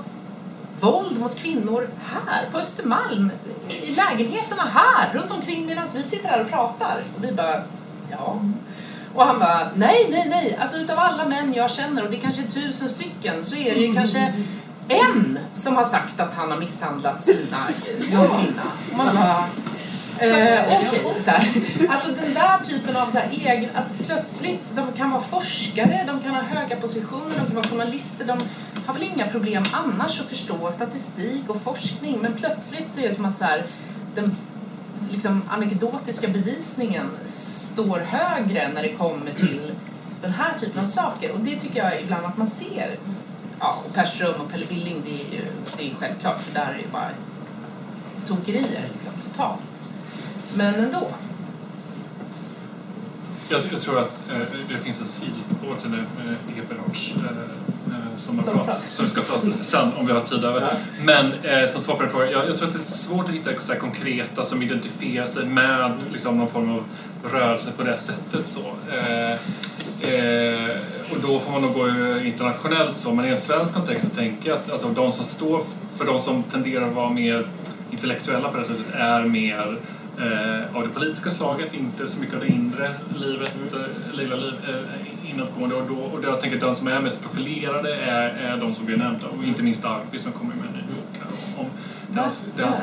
[0.79, 3.31] våld mot kvinnor här på Östermalm,
[3.69, 7.03] i lägenheterna här, runt omkring medan vi sitter här och pratar.
[7.17, 7.63] Och vi bara,
[8.11, 8.39] ja.
[9.15, 12.21] Och han bara, nej, nej, nej, alltså utav alla män jag känner, och det är
[12.21, 14.33] kanske är tusen stycken, så är det ju kanske
[14.87, 17.57] en som har sagt att han har misshandlat sina,
[18.11, 18.63] någon kvinna.
[18.91, 19.45] Och man bara,
[20.21, 21.43] Eh, Okej, så här.
[21.89, 26.19] Alltså den där typen av så här, egen, att plötsligt, de kan vara forskare, de
[26.19, 28.37] kan ha höga positioner, de kan vara journalister, de
[28.85, 33.13] har väl inga problem annars att förstå statistik och forskning, men plötsligt så är det
[33.13, 33.65] som att så här,
[34.15, 34.35] den
[35.11, 39.75] liksom, anekdotiska bevisningen står högre när det kommer till
[40.21, 41.31] den här typen av saker.
[41.31, 42.97] Och det tycker jag ibland att man ser.
[43.59, 45.45] Ja, och Per Ström och Pelle Billing, det är ju
[45.77, 47.09] det är självklart, för där är det bara
[48.25, 49.81] tokerier liksom, totalt.
[50.53, 51.07] Men ändå.
[53.51, 58.17] Jag, jag tror att eh, det finns ett sidospår till det med Eberhards eh, eh,
[58.17, 58.89] som, jag Som prat, prat.
[58.91, 60.61] som vi ska prata sen om vi har tid över.
[60.61, 60.67] Ja.
[61.03, 63.35] Men eh, som svar på den frågan, jag, jag tror att det är svårt att
[63.35, 66.83] hitta så här konkreta som identifierar sig med liksom, någon form av
[67.31, 68.47] rörelse på det sättet.
[68.47, 68.73] Så.
[68.91, 69.31] Eh,
[70.11, 70.77] eh,
[71.11, 71.87] och då får man nog gå
[72.23, 75.61] internationellt så, men i en svensk kontext så tänker jag att alltså, de som står
[75.95, 77.45] för de som tenderar att vara mer
[77.91, 79.77] intellektuella på det sättet är mer
[80.21, 84.53] eh, av det politiska slaget, inte så mycket av det inre livet, eh, lilla liv,
[84.69, 85.75] eh, inåtgående.
[85.75, 88.73] Och, då, och då, jag tänker att de som är mest profilerade är, är de
[88.73, 91.27] som blir nämnda och inte minst Arpi som kommer med en ny bok här
[91.59, 91.71] om, om
[92.07, 92.75] där han, där han,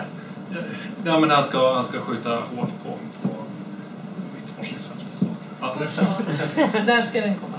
[1.05, 3.29] ja, men han, ska, han ska skjuta hårt på, på
[4.35, 5.05] mitt forskningsfält.
[5.61, 5.77] Ja.
[6.87, 7.55] Där ska den komma.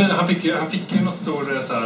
[0.00, 1.82] Eh, Han fick, ju- han fick ju någon stor eh, så här,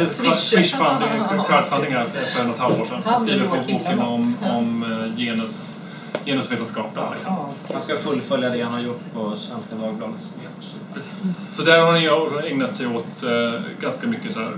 [0.00, 0.34] eh.
[0.34, 1.94] Swishfunding crowdfunding
[2.36, 3.02] för något halvår sedan.
[3.02, 5.20] Så Han skriver på boken om, om eh,
[6.12, 7.02] genus, genusvetenskapen.
[7.14, 7.34] Liksom.
[7.34, 7.50] Ja.
[7.72, 10.34] Han ska fullfölja det han har gjort på Svenska Dagbladets.
[10.94, 11.56] Precis.
[11.56, 12.10] Så där har han ju
[12.46, 14.52] ägnat sig åt eh, ganska mycket så här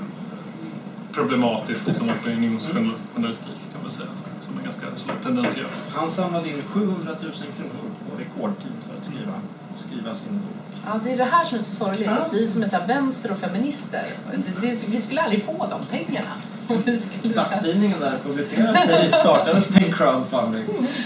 [1.12, 4.08] problematisk liksom, opinionsjournalistik kan man säga.
[4.40, 5.86] Som är ganska så tendentiös.
[5.94, 9.32] Han samlade in 700 000 kronor på rekordtid för att skriva,
[9.76, 10.80] skriva sin bok.
[10.86, 12.06] Ja, det är det här som är så sorgligt.
[12.06, 12.12] Ja.
[12.12, 15.66] Att vi som är så här vänster och feminister, det, det, vi skulle aldrig få
[15.70, 16.30] de pengarna.
[16.68, 20.64] Om vi skulle, så här, Dagstidningen där publicerades, det startades med en crowdfunding.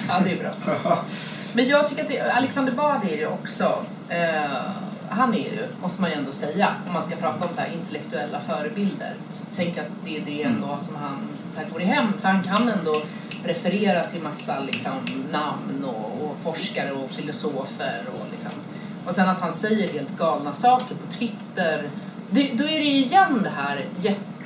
[0.09, 1.05] ja, det är bra.
[1.53, 4.61] Men jag tycker att det, Alexander Bard är ju också, eh,
[5.09, 7.71] han är ju, måste man ju ändå säga, om man ska prata om så här
[7.73, 11.19] intellektuella förebilder, så tänk att det är det ändå som han
[11.55, 13.03] så här går i hem, för han kan ändå
[13.45, 14.93] referera till massa liksom,
[15.33, 18.53] namn och, och forskare och filosofer och liksom.
[19.07, 21.89] Och sen att han säger helt galna saker på Twitter,
[22.31, 23.85] det, då är det ju igen det här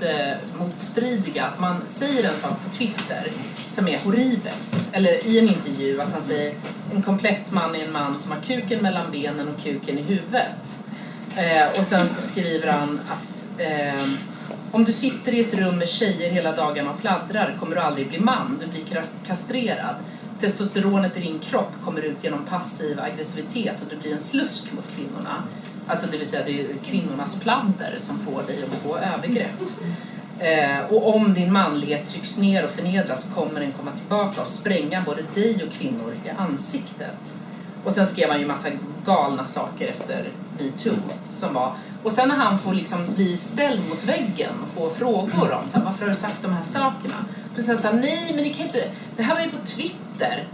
[0.07, 3.33] jättemotstridiga, att man säger en sak på Twitter
[3.71, 6.55] som är horribelt, eller i en intervju att han säger
[6.95, 10.81] en komplett man är en man som har kuken mellan benen och kuken i huvudet.
[11.37, 14.09] Eh, och sen så skriver han att eh,
[14.73, 18.09] om du sitter i ett rum med tjejer hela dagarna och pladdrar kommer du aldrig
[18.09, 19.95] bli man, du blir kastrerad.
[20.41, 24.85] Testosteronet i din kropp kommer ut genom passiv aggressivitet och du blir en slusk mot
[24.97, 25.43] kvinnorna.
[25.91, 29.61] Alltså det vill säga det är kvinnornas pladder som får dig att begå övergrepp.
[30.39, 35.03] Eh, och om din manlighet trycks ner och förnedras kommer den komma tillbaka och spränga
[35.03, 37.35] både dig och kvinnor i ansiktet.
[37.85, 38.69] Och sen skrev han ju massa
[39.05, 40.29] galna saker efter
[40.59, 40.95] metoo
[41.31, 45.53] som var och sen när han får liksom bli ställd mot väggen och få frågor
[45.53, 47.15] om så här, varför har du sagt de här sakerna?
[47.57, 48.85] Då säger han så här, nej men ni kan inte,
[49.17, 49.97] det här var ju på Twitter.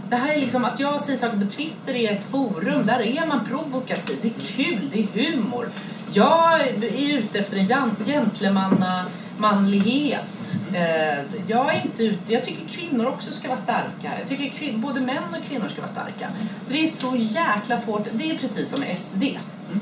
[0.09, 3.25] Det här är liksom att jag säger saker på Twitter är ett forum, där är
[3.25, 5.69] man provokativ, det är kul, det är humor.
[6.13, 9.05] Jag är ute efter en gentlemanna
[9.37, 10.55] manlighet.
[10.73, 14.11] Eh, jag är inte ute, jag tycker kvinnor också ska vara starka.
[14.19, 16.29] Jag tycker både män och kvinnor ska vara starka.
[16.63, 19.23] Så det är så jäkla svårt, det är precis som med SD.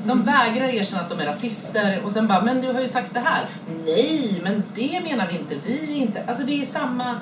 [0.04, 3.14] De vägrar erkänna att de är rasister och sen bara, men du har ju sagt
[3.14, 3.48] det här.
[3.84, 6.24] Nej, men det menar vi inte, vi är inte.
[6.28, 7.20] Alltså det är samma,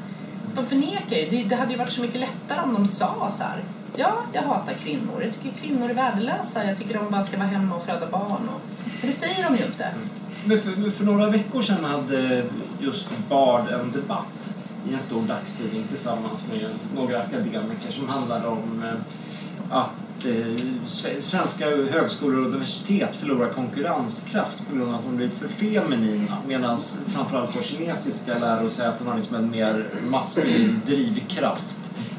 [0.54, 1.30] de förnekar ju.
[1.30, 3.64] Det, det hade ju varit så mycket lättare om de sa så här.
[3.96, 5.22] Ja, jag hatar kvinnor.
[5.22, 6.64] Jag tycker kvinnor är värdelösa.
[6.64, 8.48] Jag tycker de bara ska vara hemma och föda barn.
[8.54, 8.60] Och...
[9.00, 9.84] Men det säger de ju inte.
[9.84, 10.08] Mm.
[10.44, 12.44] Men för, för några veckor sedan hade
[12.80, 14.54] just Bard en debatt
[14.90, 19.90] i en stor dagstidning tillsammans med några akademiker som handlade om eh, att
[20.26, 26.38] eh, svenska högskolor och universitet förlorar konkurrenskraft på grund av att de blivit för feminina
[26.48, 31.76] medan framförallt våra kinesiska lärosäten har liksom en mer maskulin drivkraft.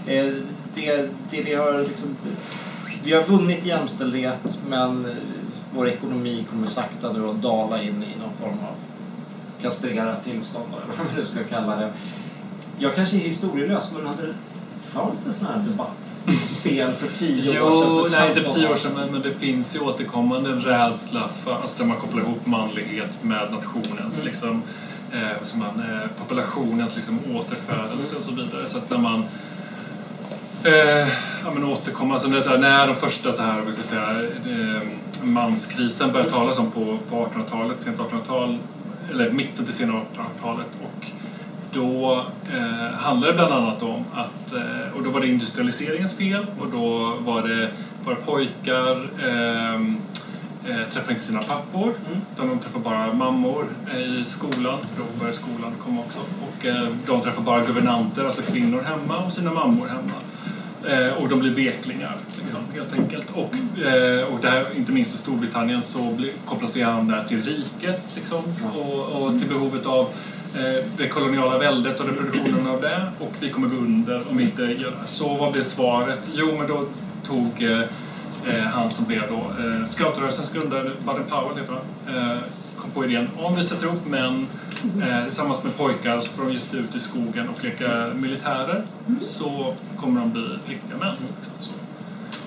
[0.07, 0.33] Eh,
[0.75, 2.15] det, det vi har liksom
[3.03, 5.15] vi har vunnit jämställdhet men
[5.75, 8.75] vår ekonomi kommer sakta nu att dala in i någon form av
[9.61, 11.93] kastrerat tillstånd eller vad man nu ska kalla det.
[12.79, 14.33] Jag kanske är historielös men hade,
[14.83, 17.89] fanns det sådana här debatter debattspel för tio år sedan?
[17.89, 20.61] Jo, nej inte för 15 tio år sedan, men, men det finns ju återkommande en
[20.61, 24.25] rädsla för, alltså där man kopplar ihop manlighet med nationens, Mm.
[24.25, 24.61] liksom,
[25.11, 28.69] eh, säger man, eh, populationens liksom, återfödelse och så vidare.
[28.69, 29.25] Så att när man
[30.63, 31.07] eh,
[31.43, 34.21] ja, men återkommer, alltså det är så här, när de första så här, jag säga,
[34.45, 34.81] eh,
[35.23, 38.57] manskrisen började talas om på, på 1800-talet, sent 1800-tal,
[39.11, 40.94] eller mitten till sena 1800-talet och
[41.75, 46.45] då eh, handlade det bland annat om att, eh, och då var det industrialiseringens fel
[46.59, 47.71] och då var det
[48.05, 49.97] bara pojkar ehm,
[50.67, 52.21] eh, träffade inte sina pappor Mm.
[52.35, 56.19] utan de träffade bara mammor eh, i skolan, för då började skolan komma också.
[56.19, 60.19] Och eh, de träffade bara guvernanter, alltså kvinnor hemma och sina mammor hemma.
[60.89, 63.25] Eh, och de blir veklingar, liksom, helt enkelt.
[63.33, 63.53] Och,
[64.33, 68.43] och det här, inte minst i Storbritannien så kopplas det an där till riket liksom,
[68.75, 70.09] och, och till behovet av
[70.55, 73.01] Eh, det koloniala väldet och reproduktionen av det.
[73.19, 75.07] Och vi kommer gå under om vi inte gör det.
[75.07, 76.29] Så vad blev svaret?
[76.33, 76.85] Jo, men då
[77.27, 77.79] tog eh,
[78.47, 82.37] eh han som blev då eh, scoutrörelsens grundare, Baden Powell heter han, eh,
[82.77, 84.47] kom på idén om vi sätter ihop män
[85.01, 88.83] eh, tillsammans med pojkar så får de ge sig ut i skogen och leka militärer
[89.19, 91.15] så kommer de bli riktiga män.
[91.61, 91.74] Så.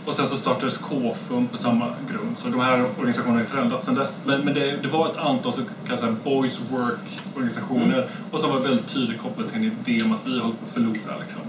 [0.09, 2.39] Och sen så startades KFUM på samma grund.
[2.39, 4.23] Så de här organisationerna har ju förändrats sedan dess.
[4.27, 5.61] Men, men det, det var ett antal så
[5.99, 10.31] säga, boys work-organisationer och som var väldigt tydligt kopplat till en idé om att vi
[10.31, 11.19] håller på att förlora.
[11.21, 11.41] Liksom.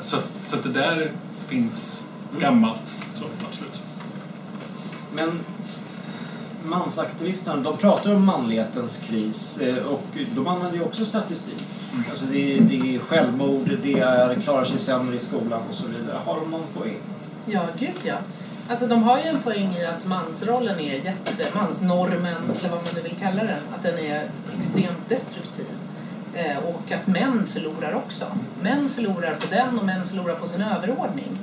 [0.00, 1.10] Så, att- så att det där
[1.46, 2.04] finns
[2.40, 2.88] gammalt.
[3.14, 3.82] Så, absolut.
[5.14, 5.30] Men
[6.64, 11.64] mansaktivisterna, de pratar om manlighetens kris eh, och de använder ju också statistik.
[12.10, 15.84] Alltså det, är, det är självmord, det är klarar sig sämre i skolan och så
[15.86, 16.18] vidare.
[16.24, 16.96] Har de någon poäng?
[17.48, 18.16] Ja, gud ja.
[18.68, 21.46] Alltså de har ju en poäng i att mansrollen är jätte...
[21.54, 24.22] Mansnormen, eller vad man nu vill kalla den, att den är
[24.58, 25.66] extremt destruktiv.
[26.34, 28.24] Eh, och att män förlorar också.
[28.62, 31.38] Män förlorar på den och män förlorar på sin överordning.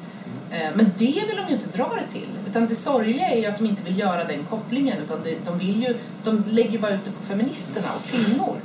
[0.51, 2.29] Eh, men det vill de ju inte dra det till.
[2.49, 4.97] Utan det sorgliga är ju att de inte vill göra den kopplingen.
[4.97, 8.55] Utan det, de, vill ju, de lägger bara ut det på feministerna och kvinnor.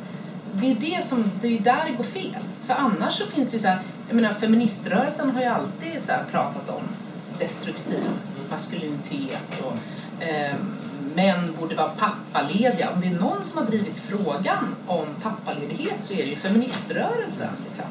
[0.53, 2.43] det är det som, det är där det går fel.
[2.67, 3.79] För annars så finns det ju så här,
[4.09, 6.83] jag menar feministrörelsen har ju alltid så här pratat om
[7.39, 8.05] destruktiv
[8.51, 9.75] maskulinitet och
[10.23, 10.55] eh,
[11.15, 12.91] män borde vara pappalediga.
[12.95, 17.51] Om det är någon som har drivit frågan om pappaledighet så är det ju feministrörelsen.
[17.69, 17.85] Liksom.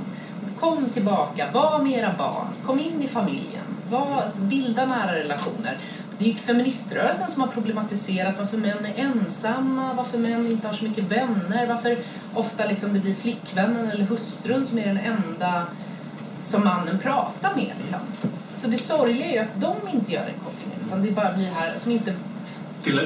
[0.60, 5.78] Kom tillbaka, var med era barn, kom in i familjen, var, bilda nära relationer.
[6.20, 10.74] Det är ju feministrörelsen som har problematiserat varför män är ensamma, varför män inte har
[10.74, 11.98] så mycket vänner, varför
[12.34, 15.66] ofta liksom det blir flickvännen eller hustrun som är den enda
[16.44, 17.74] som mannen pratar med.
[17.82, 18.00] Liksom.
[18.58, 21.48] Så det sorgliga är ju att de inte gör den kopplingen, utan det bara blir
[21.48, 22.14] här att de inte...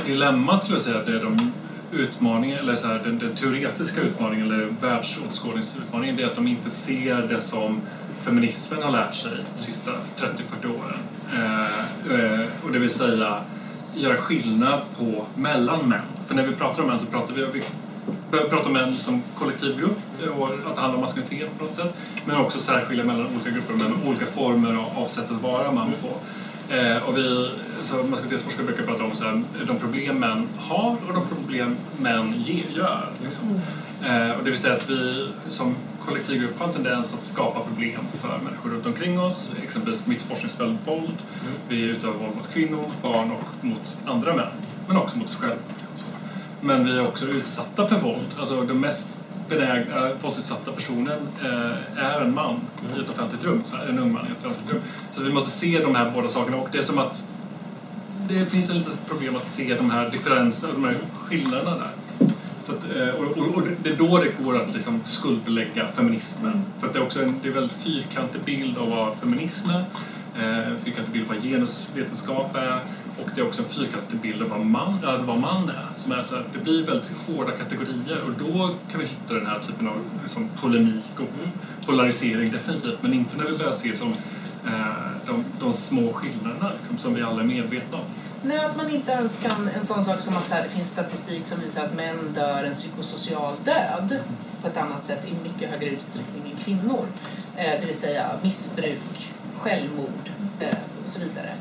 [0.05, 1.51] Dilemmat skulle jag säga, det är de
[1.91, 6.69] utmaningen, eller så här, den, den teoretiska utmaningen eller världsåskådningsutmaningen, det är att de inte
[6.69, 7.81] ser det som
[8.21, 10.29] feminismen har lärt sig de sista 30-40
[10.65, 10.99] åren.
[11.33, 13.43] Eh, eh, och det vill säga
[13.95, 16.01] göra skillnad på mellan män.
[16.27, 17.63] För när vi pratar om män så pratar vi, vi
[18.31, 19.99] behöver prata om män som kollektiv grupp
[20.37, 21.93] och att det handlar om maskulinitet på något sätt.
[22.25, 26.07] Men också särskilja mellan olika grupper och olika former av, sätt att vara man på.
[26.73, 27.51] Eh, och vi,
[27.83, 32.43] så maskulinitetsforskare brukar prata om så här, de problem män har och de problem män
[32.75, 33.09] gör.
[33.23, 33.61] Liksom.
[34.03, 35.75] Eh, och det vill säga att vi som
[36.05, 39.51] kollektivgrupp har en tendens att skapa problem för människor runt omkring oss.
[39.63, 41.17] Exempelvis mitt forskningsfält våld.
[41.67, 44.51] Vi utövar våld mot kvinnor, barn och mot andra män.
[44.87, 45.55] Men också mot oss själva.
[46.61, 48.27] Men vi är också utsatta för våld.
[48.39, 49.09] Alltså den mest
[49.49, 52.59] benägna eh, våldsutsatta personen eh, är en man
[52.97, 53.63] i ett offentligt rum.
[53.65, 54.81] Så här, en ung man i ett offentligt rum.
[55.15, 57.25] Så vi måste se de här båda sakerna och det är som att
[58.27, 61.91] det finns ett litet problem att se de här differenserna, de här skillnaderna där.
[62.61, 66.63] Så att, eh, och, och, och det är då det går att liksom skuldbelägga feminismen.
[66.79, 69.69] För att det är också en det är en väldigt fyrkantig bild av vad feminism
[69.69, 69.85] är,
[70.39, 72.79] eh, en fyrkantig bild av vad genusvetenskap är
[73.23, 75.87] och det är också en fyrkantig bild av vad man, äh, vad man är.
[75.95, 79.47] Som är så här, det blir väldigt hårda kategorier och då kan vi hitta den
[79.47, 82.97] här typen av liksom, polemik och polarisering definitivt.
[83.01, 84.13] Men inte när vi börjar se som,
[84.65, 88.03] eh, de, de små skillnaderna liksom, som vi alla är medvetna om.
[88.43, 90.89] Nej, att man inte ens kan en sån sak som att så här, det finns
[90.89, 94.19] statistik som visar att män dör en psykosocial död
[94.61, 97.05] på ett annat sätt i mycket högre utsträckning än kvinnor.
[97.55, 101.55] Eh, det vill säga missbruk, självmord eh, och så vidare.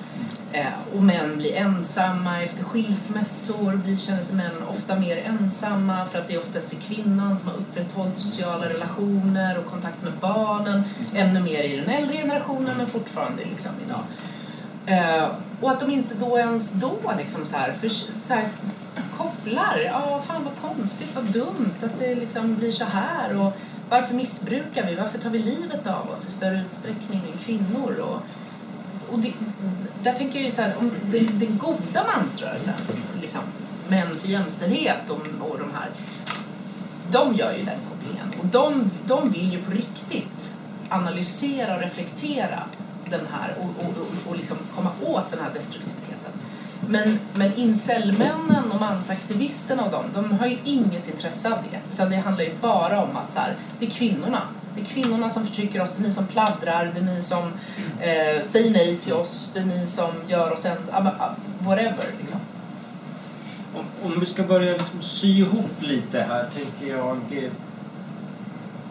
[0.53, 6.19] Eh, och män blir ensamma efter skilsmässor, blir, känner sig män ofta mer ensamma för
[6.19, 10.83] att det är oftast är kvinnan som har upprätthållit sociala relationer och kontakt med barnen,
[11.15, 14.03] ännu mer i den äldre generationen men fortfarande liksom idag.
[14.87, 15.29] Eh,
[15.61, 17.89] och att de inte då ens då liksom så här, för,
[18.21, 18.49] så här
[19.17, 23.41] kopplar, ja fan vad konstigt, vad dumt att det liksom blir så här.
[23.41, 23.53] Och
[23.89, 28.01] varför missbrukar vi, varför tar vi livet av oss i större utsträckning än kvinnor?
[28.01, 28.23] Och,
[29.13, 29.33] och det,
[30.03, 32.75] där tänker jag ju så här, om den, den goda mansrörelsen,
[33.21, 33.41] liksom,
[33.89, 35.91] män för jämställdhet och, och de här,
[37.13, 40.55] de gör ju den kopplingen och de, de vill ju på riktigt
[40.89, 42.63] analysera och reflektera
[43.11, 46.33] den här och, och, och, och liksom komma åt den här destruktiviteten.
[46.89, 51.79] Men, men incelmännen och mansaktivisterna och dem, de har ju inget intresse av det.
[51.95, 54.43] Utan det handlar ju bara om att så här, det är kvinnorna.
[54.75, 57.53] Det är kvinnorna som förtrycker oss, det är ni som pladdrar, det är ni som
[58.01, 60.89] eh, säger nej till oss, det är ni som gör oss ens...
[61.59, 62.41] Whatever, liksom.
[63.75, 67.51] Om, om vi ska börja liksom sy ihop lite här tänker jag eh,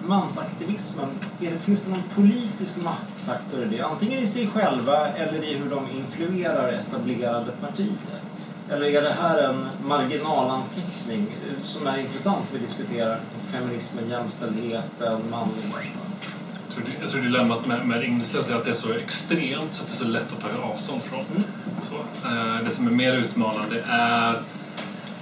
[0.08, 1.10] mansaktivismen,
[1.42, 3.82] är det, finns det någon politisk maktfaktor i det?
[3.82, 8.20] Antingen i sig själva eller i hur de influerar etablerade partier?
[8.72, 11.28] Eller är det här en marginalanteckning
[11.64, 12.46] som är intressant?
[12.54, 13.20] Vi diskuterar
[13.52, 15.94] feminismen, jämställdheten, manlighet.
[16.68, 19.70] Jag tror, det- jag tror dilemmat med, med incels är att det är så extremt
[19.76, 21.20] så att det är så lätt att ta avstånd från.
[21.20, 21.44] Mm.
[21.90, 21.96] Så,
[22.28, 24.34] eh, det som är mer utmanande är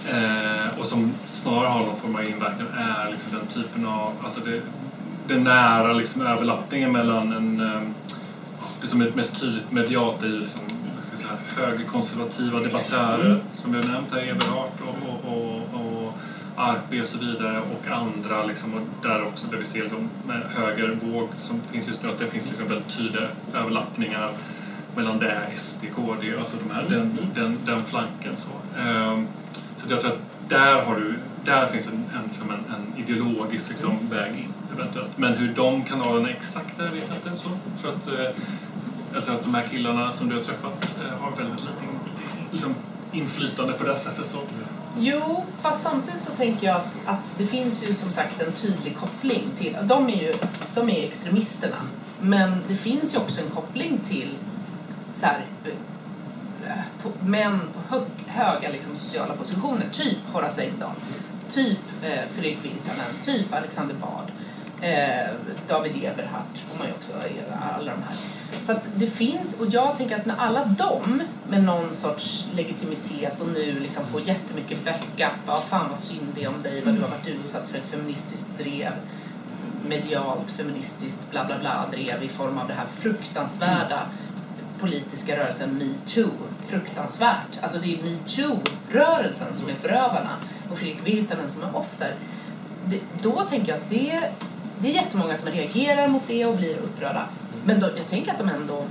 [0.10, 4.40] eh, och som snarare har någon form av inverkan är liksom den typen av, alltså
[4.40, 4.62] det,
[5.28, 7.82] den nära liksom överlappningen mellan en, eh,
[8.82, 10.62] det som är mest tydligt medialt är liksom,
[11.18, 16.14] ska säga, högerkonservativa debattörer som vi har nämnt här, Eberhard och, och, och, och
[16.56, 20.42] Arpi och så vidare och andra liksom, och där också där vi ser liksom, med
[20.56, 24.32] högervåg som finns just nu att det finns liksom väldigt tydliga överlappningar
[24.96, 28.38] mellan det, SD, KD, alltså de här, den, den, den flanken.
[28.38, 29.28] Så, Ehm,
[29.78, 31.14] så jag tror att där, har du,
[31.46, 35.18] där finns en, en, liksom en, en ideologisk liksom, väg in eventuellt.
[35.18, 37.44] Men hur de kanalerna exakt är vet jag inte.
[37.44, 37.50] Så.
[37.50, 38.42] Jag, tror att, eh,
[39.18, 41.72] jag tror att de här killarna som du har träffat eh, har väldigt lite
[42.52, 42.76] liksom,
[43.12, 44.26] inflytande på det sättet.
[44.32, 44.38] Så.
[45.00, 48.98] Jo, fast samtidigt så tänker jag att, att det finns ju som sagt en tydlig
[48.98, 50.34] koppling till, de är ju
[50.76, 51.76] de är extremisterna,
[52.22, 54.30] men det finns ju också en koppling till
[55.14, 60.96] så här, eh, eh, på, män på hög, höga liksom, sociala positioner, typ Horace Engdahl.
[61.50, 64.32] typ eh, Fredrik Virtanen, typ Alexander Bard,
[64.82, 65.34] eh,
[65.68, 67.14] David Eberhardt får man ju också,
[67.78, 68.37] alla de här.
[68.64, 73.42] Så att det finns, och jag tänker att när alla de med någon sorts legitimitet
[73.42, 76.96] och nu liksom får jättemycket backup, ja fan vad synd det är om dig, vad
[76.96, 78.92] du har varit utsatt för ett feministiskt drev,
[79.88, 84.10] medialt feministiskt bla bla bla drev i form av det här fruktansvärda
[84.80, 86.32] politiska rörelsen metoo.
[86.68, 87.60] Fruktansvärt.
[87.62, 90.30] Alltså det är metoo-rörelsen som är förövarna
[90.72, 92.16] och Fredrik Virtanen som är offer.
[92.86, 94.32] Det, då tänker jag att det,
[94.80, 97.26] det är jättemånga som reagerar mot det och blir upprörda.
[97.68, 98.84] Men då, jag tänker att de ändå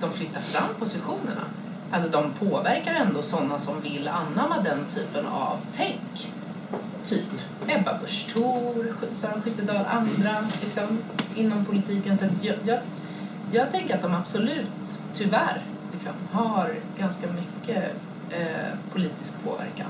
[0.00, 1.44] de flyttar fram positionerna.
[1.90, 6.32] Alltså de påverkar ändå sådana som vill anamma den typen av tänk.
[7.04, 7.28] Typ
[7.66, 10.98] Ebba Busch Thor, Sören Skyttedal, andra liksom,
[11.34, 12.18] inom politiken.
[12.18, 12.78] Så jag, jag,
[13.52, 17.84] jag tänker att de absolut, tyvärr, liksom, har ganska mycket
[18.30, 19.88] eh, politisk påverkan.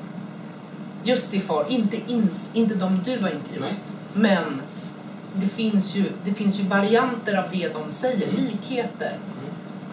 [1.05, 4.63] Just i form, inte, ins, inte de du har intervjuat, men
[5.35, 9.19] det finns, ju, det finns ju varianter av det de säger, likheter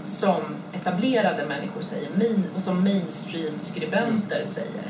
[0.04, 0.42] som
[0.74, 2.10] etablerade människor säger
[2.56, 4.84] och som mainstream-skribenter säger.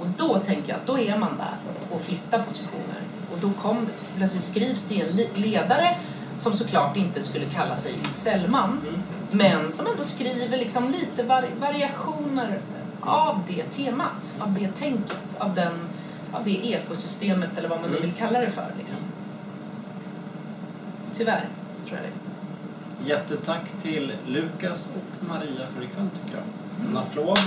[0.00, 1.56] Och då tänker jag att då är man där
[1.90, 3.02] och flyttar positioner.
[3.32, 3.86] Och då kom,
[4.16, 5.96] plötsligt skrivs det en ledare
[6.38, 8.80] som såklart inte skulle kalla sig Sellman,
[9.30, 12.60] men som ändå skriver liksom lite vari- variationer
[13.00, 15.72] av det temat, av det tänket, av, den,
[16.32, 18.66] av det ekosystemet eller vad man nu vill kalla det för.
[18.78, 18.98] Liksom.
[21.18, 23.08] Tyvärr, så tror jag det.
[23.08, 26.90] Jättetack till Lukas och Maria för ikväll tycker jag.
[26.90, 27.38] En applåd.